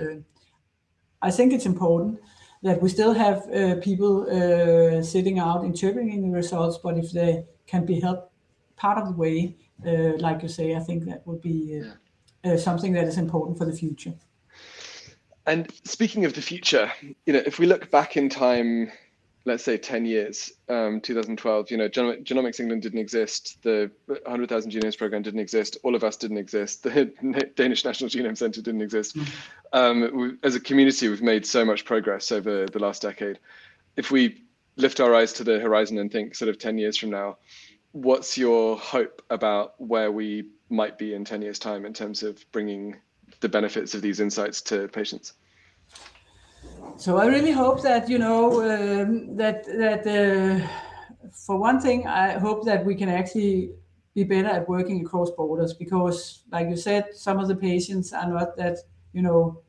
I 1.21 1.31
think 1.31 1.53
it's 1.53 1.65
important 1.65 2.19
that 2.63 2.81
we 2.81 2.89
still 2.89 3.13
have 3.13 3.47
people 3.81 4.25
sitting 5.03 5.37
out 5.37 5.63
interpreting 5.63 6.21
the 6.23 6.35
results, 6.35 6.79
but 6.83 6.97
if 6.97 7.11
they 7.11 7.45
can 7.67 7.85
be 7.85 7.99
helped 7.99 8.34
part 8.75 8.97
of 8.97 9.05
the 9.05 9.13
way, 9.13 9.55
uh, 9.85 10.17
like 10.17 10.41
you 10.41 10.49
say, 10.49 10.75
I 10.75 10.79
think 10.79 11.05
that 11.05 11.25
would 11.25 11.41
be 11.41 11.81
uh. 11.81 12.51
Uh, 12.51 12.57
something 12.57 12.93
that 12.93 13.07
is 13.07 13.17
important 13.17 13.57
for 13.57 13.65
the 13.65 13.73
future. 13.73 14.13
And 15.47 15.71
speaking 15.83 16.25
of 16.25 16.33
the 16.33 16.41
future, 16.41 16.91
you 17.25 17.33
know, 17.33 17.41
if 17.43 17.57
we 17.57 17.65
look 17.65 17.89
back 17.89 18.17
in 18.17 18.29
time 18.29 18.91
let's 19.45 19.63
say 19.63 19.77
10 19.77 20.05
years, 20.05 20.51
um, 20.69 20.99
2012, 20.99 21.69
you 21.69 21.77
know, 21.77 21.87
Genom- 21.87 22.23
Genomics 22.23 22.59
England 22.59 22.81
didn't 22.81 22.99
exist, 22.99 23.61
the 23.61 23.91
100,000 24.07 24.71
Genomes 24.71 24.97
program 24.97 25.21
didn't 25.21 25.39
exist, 25.39 25.77
all 25.83 25.95
of 25.95 26.03
us 26.03 26.17
didn't 26.17 26.37
exist, 26.37 26.83
the 26.83 27.05
Danish 27.55 27.85
National 27.85 28.09
Genome 28.09 28.37
Center 28.37 28.61
didn't 28.61 28.81
exist. 28.81 29.15
Mm. 29.15 29.27
Um, 29.73 30.17
we, 30.17 30.31
as 30.43 30.55
a 30.55 30.59
community, 30.59 31.07
we've 31.07 31.21
made 31.21 31.45
so 31.45 31.63
much 31.63 31.85
progress 31.85 32.31
over 32.31 32.65
the 32.65 32.79
last 32.79 33.03
decade. 33.03 33.39
If 33.95 34.09
we 34.09 34.41
lift 34.77 34.99
our 34.99 35.13
eyes 35.13 35.31
to 35.33 35.43
the 35.43 35.59
horizon 35.59 35.99
and 35.99 36.11
think 36.11 36.35
sort 36.35 36.49
of 36.49 36.57
10 36.57 36.79
years 36.79 36.97
from 36.97 37.11
now, 37.11 37.37
what's 37.95 38.37
your 38.37 38.77
hope 38.77 39.21
about 39.29 39.79
where 39.79 40.11
we 40.11 40.49
might 40.69 40.97
be 40.97 41.13
in 41.13 41.23
10 41.23 41.41
years' 41.41 41.57
time 41.57 41.85
in 41.85 41.93
terms 41.93 42.23
of 42.23 42.45
bringing 42.51 42.93
the 43.39 43.47
benefits 43.47 43.95
of 43.95 44.01
these 44.01 44.19
insights 44.19 44.61
to 44.61 44.89
patients? 44.89 45.33
So 46.97 47.17
I 47.17 47.27
really 47.27 47.51
hope 47.51 47.81
that 47.83 48.09
you 48.09 48.17
know 48.19 48.61
um, 48.61 49.35
that 49.35 49.65
that 49.65 50.05
uh, 50.07 50.67
for 51.31 51.57
one 51.57 51.79
thing, 51.79 52.05
I 52.07 52.37
hope 52.37 52.65
that 52.65 52.85
we 52.85 52.95
can 52.95 53.09
actually 53.09 53.71
be 54.13 54.23
better 54.23 54.47
at 54.47 54.67
working 54.67 55.05
across 55.05 55.29
borders 55.31 55.73
because, 55.73 56.43
like 56.51 56.69
you 56.69 56.77
said, 56.77 57.13
some 57.13 57.39
of 57.39 57.47
the 57.47 57.55
patients 57.55 58.13
are 58.13 58.29
not 58.29 58.55
that 58.57 58.77
you 59.13 59.21
know 59.21 59.61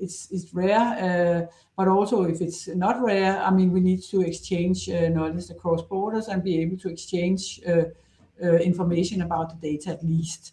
it's 0.00 0.30
it's 0.30 0.52
rare, 0.54 0.78
uh, 0.78 1.52
but 1.76 1.88
also 1.88 2.24
if 2.24 2.40
it's 2.40 2.68
not 2.68 3.02
rare, 3.02 3.40
I 3.40 3.50
mean 3.50 3.72
we 3.72 3.80
need 3.80 4.02
to 4.04 4.22
exchange 4.22 4.88
uh, 4.88 5.08
knowledge 5.08 5.50
across 5.50 5.82
borders 5.82 6.28
and 6.28 6.42
be 6.42 6.60
able 6.60 6.78
to 6.78 6.88
exchange 6.88 7.60
uh, 7.66 7.84
information 8.58 9.22
about 9.22 9.50
the 9.50 9.70
data 9.70 9.90
at 9.90 10.04
least. 10.04 10.52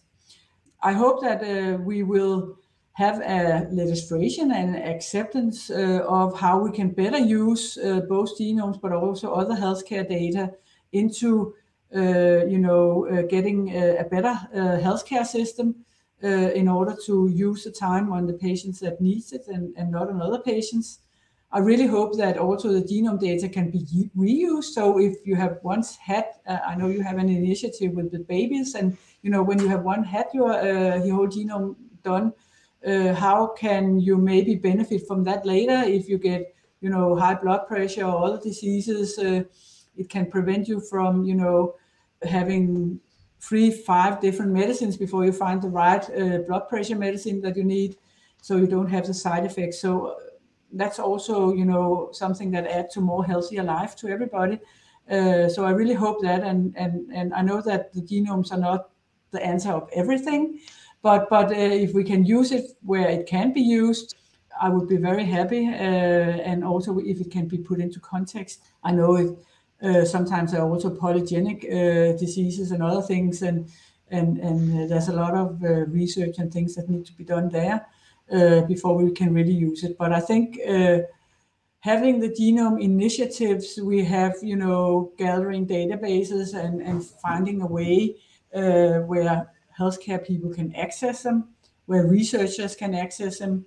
I 0.82 0.92
hope 0.92 1.20
that 1.22 1.80
we 1.80 2.02
will 2.02 2.56
have 2.92 3.20
a 3.20 3.66
legislation 3.70 4.52
and 4.52 4.76
acceptance 4.76 5.70
uh, 5.70 6.04
of 6.06 6.38
how 6.38 6.58
we 6.58 6.70
can 6.70 6.90
better 6.90 7.18
use 7.18 7.78
uh, 7.78 8.00
both 8.08 8.38
genomes 8.38 8.80
but 8.80 8.92
also 8.92 9.32
other 9.32 9.54
healthcare 9.54 10.06
data 10.08 10.52
into 10.92 11.54
uh, 11.94 12.44
you 12.46 12.58
know 12.58 13.26
getting 13.28 13.70
a, 13.70 13.98
a 13.98 14.04
better 14.04 14.34
healthcare 14.54 15.26
system 15.26 15.74
in 16.22 16.68
order 16.68 16.96
to 17.06 17.28
use 17.28 17.64
the 17.64 17.70
time 17.70 18.12
on 18.12 18.26
the 18.26 18.34
patients 18.34 18.80
that 18.80 19.00
needs 19.00 19.32
it 19.32 19.46
and, 19.48 19.74
and 19.76 19.90
not 19.90 20.08
on 20.08 20.20
other 20.20 20.38
patients. 20.38 21.00
I 21.52 21.58
really 21.58 21.86
hope 21.86 22.16
that 22.16 22.38
also 22.38 22.72
the 22.72 22.82
genome 22.82 23.18
data 23.18 23.48
can 23.48 23.70
be 23.70 24.10
reused. 24.16 24.72
So 24.72 25.00
if 25.00 25.26
you 25.26 25.34
have 25.34 25.58
once 25.62 25.96
had, 25.96 26.26
I 26.46 26.76
know 26.76 26.86
you 26.88 27.02
have 27.02 27.18
an 27.18 27.28
initiative 27.28 27.92
with 27.92 28.12
the 28.12 28.20
babies, 28.20 28.76
and 28.76 28.96
you 29.22 29.30
know 29.30 29.42
when 29.42 29.58
you 29.58 29.68
have 29.68 29.82
one 29.82 30.04
had 30.04 30.26
your 30.32 30.52
your 31.04 31.16
whole 31.16 31.28
genome 31.28 31.74
done, 32.04 32.32
uh, 32.86 33.14
how 33.14 33.48
can 33.48 34.00
you 34.00 34.16
maybe 34.16 34.54
benefit 34.54 35.06
from 35.06 35.24
that 35.24 35.44
later 35.44 35.82
if 35.84 36.08
you 36.08 36.18
get 36.18 36.54
you 36.80 36.88
know 36.88 37.14
high 37.14 37.34
blood 37.34 37.66
pressure 37.66 38.04
or 38.04 38.24
other 38.24 38.40
diseases 38.40 39.18
uh, 39.18 39.42
it 39.96 40.08
can 40.08 40.30
prevent 40.30 40.66
you 40.66 40.80
from 40.80 41.24
you 41.24 41.34
know 41.34 41.74
having 42.22 42.98
three 43.40 43.70
five 43.70 44.20
different 44.20 44.52
medicines 44.52 44.96
before 44.96 45.24
you 45.24 45.32
find 45.32 45.62
the 45.62 45.68
right 45.68 46.04
uh, 46.10 46.38
blood 46.46 46.68
pressure 46.68 46.96
medicine 46.96 47.40
that 47.40 47.56
you 47.56 47.64
need 47.64 47.96
so 48.42 48.56
you 48.56 48.66
don't 48.66 48.88
have 48.88 49.06
the 49.06 49.14
side 49.14 49.44
effects 49.44 49.80
so 49.80 50.06
uh, 50.06 50.14
that's 50.72 50.98
also 50.98 51.52
you 51.52 51.64
know 51.64 52.10
something 52.12 52.50
that 52.50 52.66
adds 52.66 52.94
to 52.94 53.00
more 53.00 53.24
healthier 53.24 53.62
life 53.62 53.96
to 53.96 54.08
everybody 54.08 54.58
uh, 55.10 55.48
so 55.48 55.64
i 55.64 55.70
really 55.70 55.94
hope 55.94 56.20
that 56.22 56.42
and 56.42 56.74
and 56.76 57.10
and 57.12 57.34
i 57.34 57.42
know 57.42 57.60
that 57.60 57.92
the 57.92 58.02
genomes 58.02 58.52
are 58.52 58.58
not 58.58 58.90
the 59.30 59.42
answer 59.42 59.70
of 59.70 59.88
everything 59.94 60.60
but 61.02 61.30
but 61.30 61.50
uh, 61.50 61.54
if 61.54 61.94
we 61.94 62.04
can 62.04 62.24
use 62.24 62.52
it 62.52 62.72
where 62.82 63.08
it 63.08 63.26
can 63.26 63.52
be 63.52 63.60
used, 63.60 64.16
I 64.60 64.68
would 64.68 64.88
be 64.88 64.96
very 64.96 65.24
happy. 65.24 65.66
Uh, 65.66 66.50
and 66.50 66.64
also 66.64 66.98
if 66.98 67.20
it 67.20 67.30
can 67.30 67.48
be 67.48 67.58
put 67.58 67.80
into 67.80 68.00
context. 68.00 68.62
I 68.84 68.92
know 68.92 69.16
it, 69.16 69.38
uh, 69.82 70.04
sometimes 70.04 70.52
there 70.52 70.62
are 70.62 70.68
also 70.68 70.90
polygenic 70.94 71.62
diseases 72.18 72.70
and 72.70 72.82
other 72.82 73.02
things, 73.02 73.42
and 73.42 73.68
and 74.10 74.38
and 74.38 74.90
there's 74.90 75.08
a 75.08 75.12
lot 75.12 75.34
of 75.34 75.60
research 75.92 76.38
and 76.38 76.52
things 76.52 76.74
that 76.74 76.88
need 76.88 77.06
to 77.06 77.12
be 77.14 77.24
done 77.24 77.48
there 77.48 77.86
before 78.66 78.94
we 78.96 79.10
can 79.10 79.34
really 79.34 79.52
use 79.52 79.84
it. 79.84 79.96
But 79.98 80.12
I 80.12 80.20
think 80.20 80.58
having 81.80 82.20
the 82.20 82.28
genome 82.28 82.80
initiatives, 82.80 83.78
we 83.82 84.04
have, 84.04 84.34
you 84.42 84.56
know, 84.56 85.12
gathering 85.16 85.66
databases 85.66 86.54
and, 86.54 86.80
and 86.82 87.04
finding 87.04 87.62
a 87.62 87.66
way 87.66 88.16
uh, 88.54 89.00
where 89.00 89.50
healthcare 89.78 90.24
people 90.24 90.52
can 90.52 90.74
access 90.76 91.22
them, 91.22 91.48
where 91.86 92.06
researchers 92.06 92.76
can 92.76 92.94
access 92.94 93.38
them. 93.38 93.64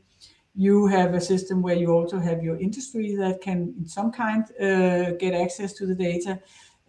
You 0.55 0.87
have 0.87 1.15
a 1.15 1.21
system 1.21 1.61
where 1.63 1.75
you 1.75 1.91
also 1.91 2.19
have 2.19 2.43
your 2.43 2.59
industry 2.59 3.15
that 3.15 3.41
can, 3.41 3.73
in 3.79 3.87
some 3.87 4.11
kind, 4.11 4.43
uh, 4.61 5.11
get 5.17 5.33
access 5.33 5.73
to 5.73 5.87
the 5.87 5.95
data. 5.95 6.39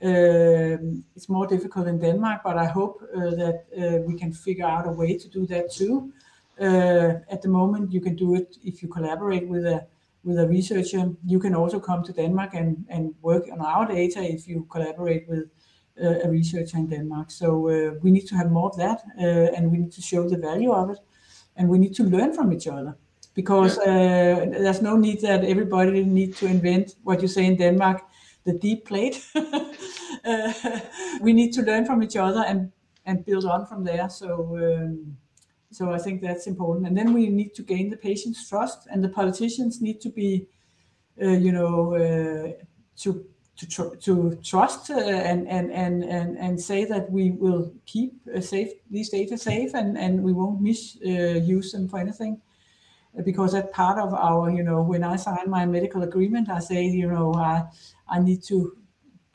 Um, 0.02 1.04
it's 1.16 1.30
more 1.30 1.46
difficult 1.46 1.86
in 1.86 1.98
Denmark, 1.98 2.42
but 2.44 2.58
I 2.58 2.66
hope 2.66 3.02
uh, 3.02 3.30
that 3.30 3.64
uh, 3.72 4.02
we 4.06 4.18
can 4.18 4.32
figure 4.32 4.66
out 4.66 4.86
a 4.86 4.90
way 4.90 5.16
to 5.16 5.28
do 5.28 5.46
that 5.46 5.72
too. 5.72 6.12
Uh, 6.60 7.20
at 7.30 7.40
the 7.40 7.48
moment, 7.48 7.90
you 7.90 8.02
can 8.02 8.16
do 8.16 8.34
it 8.34 8.56
if 8.62 8.82
you 8.82 8.88
collaborate 8.88 9.48
with 9.48 9.64
a 9.64 9.86
with 10.24 10.38
a 10.38 10.48
researcher. 10.48 11.10
You 11.24 11.38
can 11.38 11.54
also 11.54 11.80
come 11.80 12.02
to 12.04 12.12
Denmark 12.12 12.54
and, 12.54 12.84
and 12.88 13.14
work 13.22 13.44
on 13.52 13.60
our 13.60 13.86
data 13.86 14.22
if 14.22 14.46
you 14.46 14.66
collaborate 14.70 15.28
with 15.28 15.50
a 15.96 16.28
researcher 16.28 16.78
in 16.78 16.88
Denmark. 16.88 17.30
So 17.30 17.68
uh, 17.68 17.94
we 18.02 18.10
need 18.10 18.26
to 18.28 18.36
have 18.36 18.50
more 18.50 18.68
of 18.68 18.76
that, 18.76 19.02
uh, 19.18 19.56
and 19.56 19.70
we 19.70 19.78
need 19.78 19.92
to 19.92 20.02
show 20.02 20.28
the 20.28 20.38
value 20.38 20.72
of 20.72 20.90
it, 20.90 20.98
and 21.56 21.68
we 21.68 21.78
need 21.78 21.94
to 21.96 22.04
learn 22.04 22.32
from 22.32 22.52
each 22.52 22.66
other 22.66 22.96
because 23.34 23.78
uh, 23.78 24.46
there's 24.50 24.80
no 24.80 24.96
need 24.96 25.20
that 25.20 25.44
everybody 25.44 26.04
need 26.04 26.36
to 26.36 26.46
invent 26.46 26.94
what 27.02 27.20
you 27.20 27.28
say 27.28 27.44
in 27.44 27.56
Denmark, 27.56 28.02
the 28.44 28.52
deep 28.52 28.86
plate. 28.86 29.24
uh, 29.34 30.52
we 31.20 31.32
need 31.32 31.52
to 31.52 31.62
learn 31.62 31.84
from 31.84 32.02
each 32.02 32.16
other 32.16 32.44
and 32.46 32.72
and 33.06 33.24
build 33.24 33.44
on 33.44 33.66
from 33.66 33.84
there. 33.84 34.08
So 34.08 34.56
um, 34.56 35.16
so 35.70 35.92
I 35.92 35.98
think 35.98 36.22
that's 36.22 36.46
important. 36.46 36.86
And 36.86 36.96
then 36.96 37.12
we 37.12 37.28
need 37.28 37.54
to 37.54 37.62
gain 37.62 37.90
the 37.90 37.96
patient's 37.96 38.48
trust, 38.48 38.86
and 38.90 39.02
the 39.02 39.08
politicians 39.08 39.80
need 39.80 40.00
to 40.02 40.08
be, 40.08 40.46
uh, 41.20 41.30
you 41.30 41.52
know, 41.52 41.94
uh, 41.94 42.52
to 42.98 43.24
to, 43.56 43.68
tr- 43.68 43.96
to 43.96 44.38
trust 44.42 44.90
uh, 44.90 44.98
and, 44.98 45.46
and, 45.48 45.72
and, 45.72 46.02
and, 46.02 46.36
and 46.38 46.60
say 46.60 46.84
that 46.84 47.08
we 47.10 47.30
will 47.30 47.72
keep 47.86 48.14
uh, 48.34 48.40
safe 48.40 48.72
these 48.90 49.10
data 49.10 49.38
safe 49.38 49.74
and, 49.74 49.96
and 49.96 50.20
we 50.22 50.32
won't 50.32 50.60
misuse 50.60 51.72
uh, 51.72 51.78
them 51.78 51.88
for 51.88 52.00
anything 52.00 52.40
because 53.22 53.52
that's 53.52 53.68
part 53.72 53.98
of 53.98 54.12
our 54.12 54.50
you 54.50 54.62
know 54.62 54.82
when 54.82 55.04
i 55.04 55.16
sign 55.16 55.48
my 55.48 55.64
medical 55.64 56.02
agreement 56.02 56.48
i 56.48 56.58
say 56.58 56.84
you 56.84 57.06
know 57.06 57.32
i, 57.34 57.62
I 58.08 58.18
need 58.18 58.42
to 58.44 58.76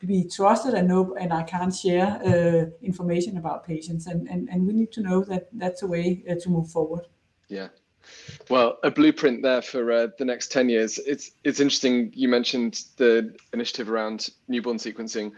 be 0.06 0.28
trusted 0.28 0.74
and 0.74 0.88
know 0.88 1.14
and 1.18 1.32
i 1.32 1.42
can't 1.42 1.74
share 1.74 2.20
uh, 2.24 2.66
information 2.82 3.38
about 3.38 3.64
patients 3.64 4.06
and, 4.06 4.28
and 4.28 4.48
and 4.50 4.66
we 4.66 4.72
need 4.72 4.92
to 4.92 5.00
know 5.00 5.22
that 5.24 5.48
that's 5.52 5.82
a 5.82 5.86
way 5.86 6.22
uh, 6.28 6.34
to 6.40 6.48
move 6.48 6.70
forward 6.70 7.06
yeah 7.48 7.68
well, 8.48 8.78
a 8.82 8.90
blueprint 8.90 9.42
there 9.42 9.62
for 9.62 9.92
uh, 9.92 10.08
the 10.18 10.24
next 10.24 10.50
10 10.50 10.68
years. 10.68 10.98
It's, 10.98 11.32
it's 11.44 11.60
interesting. 11.60 12.12
You 12.14 12.28
mentioned 12.28 12.82
the 12.96 13.34
initiative 13.52 13.90
around 13.90 14.30
newborn 14.48 14.78
sequencing. 14.78 15.32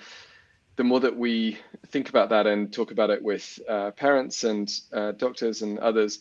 The 0.77 0.85
more 0.85 1.01
that 1.01 1.17
we 1.17 1.59
think 1.89 2.09
about 2.09 2.31
that 2.31 2.47
and 2.47 2.73
talk 2.73 2.91
about 2.91 3.11
it 3.11 3.23
with 3.23 3.59
uh, 3.69 3.91
parents 3.91 4.45
and 4.45 4.73
uh, 4.93 5.13
doctors 5.13 5.63
and 5.63 5.79
others, 5.81 6.21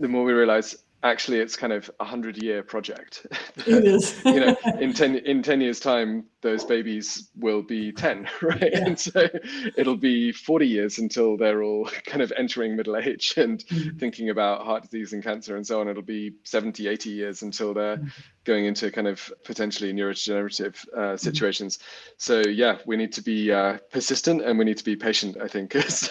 the 0.00 0.08
more 0.08 0.24
we 0.24 0.32
realize 0.32 0.83
actually 1.04 1.38
it's 1.38 1.54
kind 1.54 1.72
of 1.72 1.90
a 2.00 2.04
hundred 2.04 2.42
year 2.42 2.62
project. 2.62 3.26
It 3.66 3.84
is. 3.84 4.20
you 4.24 4.40
know, 4.40 4.56
in 4.80 4.92
ten 4.92 5.16
in 5.16 5.42
ten 5.42 5.60
years' 5.60 5.78
time, 5.78 6.24
those 6.40 6.64
babies 6.64 7.28
will 7.36 7.62
be 7.62 7.92
ten, 7.92 8.28
right? 8.42 8.70
Yeah. 8.72 8.86
And 8.86 8.98
so 8.98 9.28
it'll 9.76 9.96
be 9.96 10.32
forty 10.32 10.66
years 10.66 10.98
until 10.98 11.36
they're 11.36 11.62
all 11.62 11.84
kind 12.06 12.22
of 12.22 12.32
entering 12.36 12.74
middle 12.74 12.96
age 12.96 13.34
and 13.36 13.64
mm-hmm. 13.66 13.98
thinking 13.98 14.30
about 14.30 14.64
heart 14.64 14.82
disease 14.82 15.12
and 15.12 15.22
cancer 15.22 15.56
and 15.56 15.66
so 15.66 15.80
on. 15.80 15.88
It'll 15.88 16.02
be 16.02 16.32
70, 16.44 16.88
80 16.88 17.10
years 17.10 17.42
until 17.42 17.74
they're 17.74 17.98
mm-hmm. 17.98 18.08
going 18.44 18.64
into 18.64 18.90
kind 18.90 19.06
of 19.06 19.32
potentially 19.44 19.92
neurodegenerative 19.92 20.76
uh, 20.94 20.98
mm-hmm. 20.98 21.16
situations. 21.16 21.76
Mm-hmm. 21.76 22.14
So 22.16 22.42
yeah, 22.48 22.78
we 22.86 22.96
need 22.96 23.12
to 23.12 23.22
be 23.22 23.52
uh, 23.52 23.78
persistent 23.90 24.42
and 24.42 24.58
we 24.58 24.64
need 24.64 24.78
to 24.78 24.84
be 24.84 24.96
patient. 24.96 25.36
I 25.40 25.48
think 25.48 25.76
as 25.76 26.10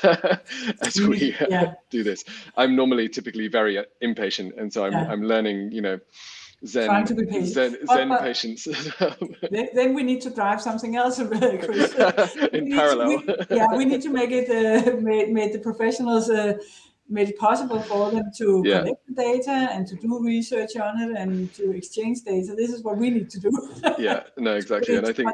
as 0.82 1.02
we 1.02 1.34
uh, 1.36 1.46
yeah. 1.50 1.74
do 1.90 2.04
this. 2.04 2.24
I'm 2.56 2.76
normally 2.76 3.10
typically 3.10 3.48
very 3.48 3.78
uh, 3.78 3.84
impatient, 4.02 4.54
and 4.58 4.72
so 4.72 4.83
I'm 4.84 4.92
yeah. 4.94 5.12
I'm 5.12 5.24
learning, 5.24 5.72
you 5.72 5.82
know, 5.82 6.00
Zen, 6.66 6.86
trying 6.86 7.06
to 7.06 7.16
be 7.16 7.26
patient. 7.26 7.48
Zen, 7.48 7.78
Zen 7.88 8.10
but 8.10 8.22
patience. 8.22 8.64
then, 9.52 9.70
then, 9.74 9.94
we 9.94 10.04
need 10.04 10.22
to 10.22 10.30
drive 10.30 10.62
something 10.62 10.96
else. 10.96 11.20
In 11.20 11.30
parallel. 11.30 13.22
To, 13.22 13.46
we, 13.50 13.56
yeah, 13.58 13.76
we 13.76 13.86
need 13.86 14.02
to 14.02 14.10
make 14.10 14.32
it 14.32 14.50
uh, 14.50 14.96
made, 15.02 15.32
made 15.32 15.54
the 15.54 15.60
professionals 15.60 16.30
uh, 16.30 16.58
made 17.14 17.30
it 17.30 17.38
possible 17.38 17.80
for 17.82 18.12
them 18.12 18.32
to 18.38 18.64
yeah. 18.66 18.80
collect 18.80 19.08
the 19.08 19.14
data 19.14 19.70
and 19.72 19.88
to 19.88 19.96
do 19.96 20.24
research 20.24 20.76
on 20.76 21.00
it 21.00 21.16
and 21.16 21.54
to 21.54 21.72
exchange 21.72 22.22
data. 22.22 22.56
This 22.56 22.72
is 22.72 22.84
what 22.84 22.98
we 22.98 23.10
need 23.10 23.30
to 23.30 23.40
do. 23.40 23.52
yeah, 23.98 24.24
no, 24.38 24.56
exactly. 24.62 24.96
and 24.96 25.08
I 25.08 25.14
think 25.14 25.30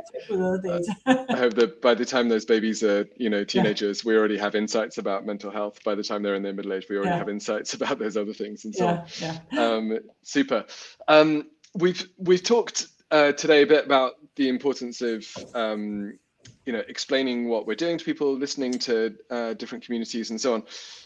I 1.06 1.36
hope 1.36 1.54
that 1.56 1.82
by 1.82 1.94
the 1.94 2.06
time 2.06 2.30
those 2.30 2.46
babies 2.46 2.84
are, 2.84 3.08
you 3.15 3.30
know, 3.30 3.44
teenagers, 3.44 4.04
yeah. 4.04 4.10
we 4.10 4.18
already 4.18 4.38
have 4.38 4.56
insights 4.56 4.98
about 4.98 5.26
mental 5.26 5.52
health. 5.52 5.84
By 5.84 5.96
the 5.96 6.04
time 6.04 6.22
they're 6.22 6.36
in 6.36 6.44
their 6.44 6.54
middle 6.54 6.74
age, 6.74 6.88
we 6.89 6.98
already 6.98 7.12
yeah. 7.12 7.18
have 7.18 7.30
insights 7.30 7.74
about 7.74 7.98
those 7.98 8.18
other 8.18 8.34
things 8.34 8.65
and 8.65 8.76
so 8.76 8.88
on. 8.88 9.06
Yeah. 9.20 9.39
Um, 9.58 10.00
super. 10.24 10.65
Um, 11.08 11.48
we've 11.76 12.08
we've 12.18 12.44
talked 12.44 12.88
uh, 13.12 13.32
today 13.34 13.63
a 13.63 13.68
bit 13.68 13.86
about 13.86 14.13
the 14.36 14.50
importance 14.50 15.02
of 15.02 15.26
um, 15.54 16.18
you 16.65 16.74
know 16.74 16.84
explaining 16.88 17.48
what 17.50 17.65
we're 17.65 17.76
doing 17.76 17.98
to 17.98 18.06
people, 18.06 18.36
listening 18.36 18.74
to 18.74 19.15
uh, 19.30 19.54
different 19.54 19.84
communities, 19.84 20.30
and 20.30 20.39
so 20.39 20.54
on. 20.54 20.63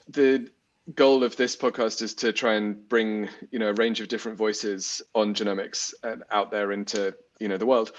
The 0.09 0.49
goal 0.95 1.23
of 1.23 1.35
this 1.35 1.55
podcast 1.55 2.01
is 2.01 2.13
to 2.15 2.33
try 2.33 2.55
and 2.55 2.87
bring 2.89 3.29
you 3.51 3.59
know 3.59 3.69
a 3.69 3.73
range 3.73 4.01
of 4.01 4.07
different 4.07 4.37
voices 4.37 5.01
on 5.15 5.33
genomics 5.33 5.93
and 6.03 6.23
out 6.31 6.51
there 6.51 6.71
into 6.71 7.15
you 7.39 7.47
know 7.47 7.57
the 7.57 7.65
world. 7.65 7.91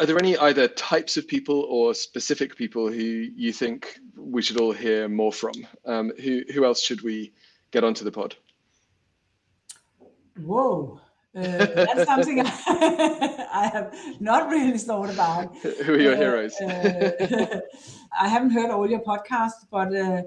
Are 0.00 0.06
there 0.06 0.18
any 0.18 0.36
either 0.36 0.66
types 0.66 1.16
of 1.16 1.28
people 1.28 1.60
or 1.68 1.94
specific 1.94 2.56
people 2.56 2.90
who 2.90 3.28
you 3.36 3.52
think 3.52 4.00
we 4.16 4.42
should 4.42 4.60
all 4.60 4.72
hear 4.72 5.08
more 5.08 5.32
from? 5.32 5.52
Um, 5.86 6.12
who 6.20 6.42
who 6.52 6.64
else 6.64 6.82
should 6.82 7.02
we 7.02 7.32
get 7.70 7.84
onto 7.84 8.04
the 8.04 8.10
pod? 8.10 8.34
Whoa. 10.36 11.00
Uh, 11.36 11.42
that's 11.42 12.06
something 12.06 12.40
I 12.46 13.70
have 13.72 13.94
not 14.18 14.50
really 14.50 14.78
thought 14.78 15.10
about. 15.10 15.56
Who 15.84 15.94
are 15.94 15.98
your 15.98 16.14
uh, 16.14 16.16
heroes? 16.16 16.60
uh, 16.60 17.60
I 18.20 18.26
haven't 18.26 18.50
heard 18.50 18.70
all 18.70 18.90
your 18.90 19.00
podcasts, 19.00 19.64
but 19.70 19.94
uh, 19.94 20.22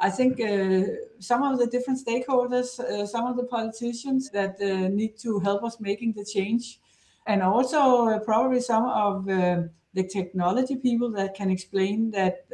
I 0.00 0.10
think 0.10 0.40
uh, 0.40 0.82
some 1.18 1.42
of 1.42 1.58
the 1.58 1.66
different 1.66 2.04
stakeholders, 2.04 2.80
uh, 2.80 3.06
some 3.06 3.26
of 3.26 3.36
the 3.36 3.44
politicians 3.44 4.30
that 4.30 4.58
need 4.60 5.18
to 5.18 5.40
help 5.40 5.62
us 5.62 5.78
making 5.78 6.14
the 6.14 6.24
change, 6.24 6.80
and 7.26 7.42
also 7.42 8.18
probably 8.20 8.60
some 8.60 8.86
of 8.86 9.26
the 9.26 10.04
technology 10.04 10.76
people 10.76 11.10
that 11.12 11.34
can 11.34 11.50
explain 11.50 12.10
that 12.12 12.46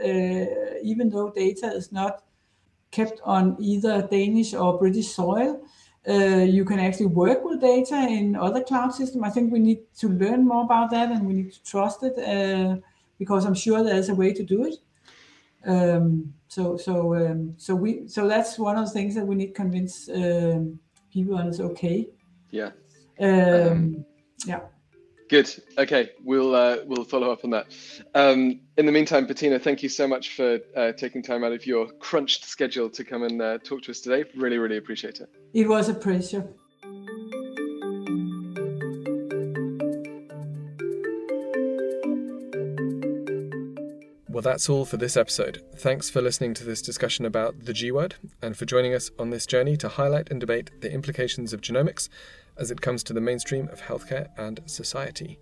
even 0.82 1.09
though 1.09 1.30
data 1.30 1.66
is 1.66 1.92
not 1.92 2.24
kept 2.90 3.20
on 3.24 3.56
either 3.61 4.09
Danish 4.11 4.54
or 4.54 4.78
British 4.78 5.09
soil, 5.09 5.61
uh, 6.09 6.44
you 6.56 6.64
can 6.64 6.78
actually 6.78 7.06
work 7.06 7.44
with 7.44 7.61
data 7.61 7.96
in 7.96 8.37
other 8.37 8.62
cloud 8.62 8.94
systems. 8.94 9.24
I 9.24 9.30
think 9.30 9.52
we 9.52 9.59
need 9.59 9.80
to 9.98 10.09
learn 10.09 10.46
more 10.46 10.64
about 10.64 10.90
that 10.92 11.11
and 11.11 11.26
we 11.26 11.32
need 11.32 11.52
to 11.52 11.62
trust 11.64 12.02
it 12.02 12.16
uh, 12.18 12.76
because 13.18 13.44
I'm 13.44 13.54
sure 13.54 13.82
there's 13.82 14.09
a 14.09 14.14
way 14.14 14.32
to 14.32 14.44
do 14.44 14.64
it. 14.66 14.76
Um, 15.66 16.33
so 16.48 16.76
so 16.76 17.14
um, 17.14 17.55
so 17.57 17.74
we 17.74 18.07
so 18.07 18.29
that's 18.29 18.59
one 18.59 18.76
of 18.76 18.87
the 18.87 18.92
things 18.92 19.14
that 19.16 19.26
we 19.26 19.35
need 19.35 19.48
to 19.48 19.52
convince 19.52 20.09
um, 20.09 20.79
people 21.12 21.37
and 21.38 21.48
it's 21.48 21.61
okay. 21.61 22.09
Yeah. 22.50 22.70
Um, 23.20 24.05
yeah. 24.46 24.61
Good. 25.29 25.52
Okay, 25.76 26.11
we'll 26.22 26.55
uh, 26.55 26.79
we'll 26.87 27.05
follow 27.05 27.33
up 27.33 27.42
on 27.42 27.50
that. 27.50 27.66
Um, 28.14 28.61
in 28.76 28.87
the 28.87 28.92
meantime, 28.92 29.26
Bettina, 29.26 29.59
thank 29.59 29.83
you 29.83 29.88
so 29.88 30.07
much 30.07 30.37
for 30.37 30.61
uh, 30.76 30.92
taking 30.92 31.20
time 31.20 31.42
out 31.42 31.52
of 31.52 31.66
your 31.66 31.88
crunched 31.98 32.44
schedule 32.44 32.88
to 32.90 33.02
come 33.02 33.24
and 33.24 33.42
uh, 33.42 33.59
talk 33.59 33.83
to 33.83 33.90
us 33.90 34.00
today. 34.00 34.24
Really, 34.37 34.59
really 34.59 34.76
appreciate 34.76 35.20
it. 35.20 35.29
It 35.52 35.68
was 35.68 35.88
a 35.88 35.94
pleasure. 35.94 36.46
Well, 44.37 44.42
that's 44.42 44.68
all 44.68 44.85
for 44.85 44.99
this 44.99 45.16
episode. 45.16 45.62
Thanks 45.77 46.11
for 46.11 46.20
listening 46.20 46.53
to 46.53 46.64
this 46.64 46.83
discussion 46.83 47.25
about 47.25 47.64
the 47.64 47.72
G 47.72 47.90
word 47.90 48.16
and 48.42 48.55
for 48.55 48.66
joining 48.66 48.92
us 48.92 49.11
on 49.18 49.31
this 49.31 49.46
journey 49.46 49.79
to 49.79 49.88
highlight 49.88 50.31
and 50.31 50.38
debate 50.38 50.70
the 50.83 50.92
implications 50.92 51.55
of 51.55 51.62
genomics 51.62 52.11
as 52.59 52.70
it 52.70 52.83
comes 52.83 53.03
to 53.05 53.14
the 53.14 53.20
mainstream 53.22 53.70
of 53.70 53.81
healthcare 53.81 54.29
and 54.37 54.61
society. 54.66 55.38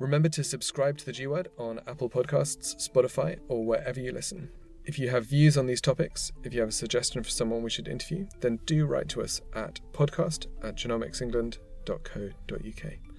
Remember 0.00 0.28
to 0.30 0.42
subscribe 0.42 0.98
to 0.98 1.06
the 1.06 1.12
G 1.12 1.28
Word 1.28 1.50
on 1.56 1.82
Apple 1.86 2.10
Podcasts, 2.10 2.74
Spotify, 2.84 3.38
or 3.46 3.64
wherever 3.64 4.00
you 4.00 4.10
listen. 4.10 4.50
If 4.84 4.98
you 4.98 5.08
have 5.10 5.26
views 5.26 5.56
on 5.56 5.68
these 5.68 5.80
topics, 5.80 6.32
if 6.42 6.52
you 6.52 6.58
have 6.58 6.70
a 6.70 6.72
suggestion 6.72 7.22
for 7.22 7.30
someone 7.30 7.62
we 7.62 7.70
should 7.70 7.86
interview, 7.86 8.26
then 8.40 8.58
do 8.66 8.86
write 8.86 9.08
to 9.10 9.22
us 9.22 9.40
at 9.54 9.78
podcast 9.92 10.48
at 10.64 10.74
genomicsengland.co.uk. 10.74 13.09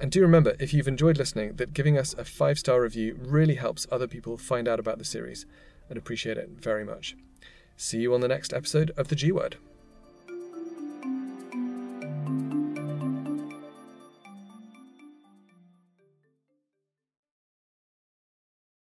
And 0.00 0.12
do 0.12 0.20
remember, 0.22 0.54
if 0.60 0.72
you've 0.72 0.88
enjoyed 0.88 1.18
listening, 1.18 1.56
that 1.56 1.74
giving 1.74 1.98
us 1.98 2.14
a 2.14 2.24
five 2.24 2.58
star 2.58 2.82
review 2.82 3.18
really 3.20 3.56
helps 3.56 3.86
other 3.90 4.06
people 4.06 4.36
find 4.36 4.68
out 4.68 4.78
about 4.78 4.98
the 4.98 5.04
series. 5.04 5.44
I'd 5.90 5.96
appreciate 5.96 6.38
it 6.38 6.50
very 6.50 6.84
much. 6.84 7.16
See 7.76 7.98
you 7.98 8.14
on 8.14 8.20
the 8.20 8.28
next 8.28 8.52
episode 8.52 8.92
of 8.96 9.08
The 9.08 9.16
G 9.16 9.32
Word. 9.32 9.56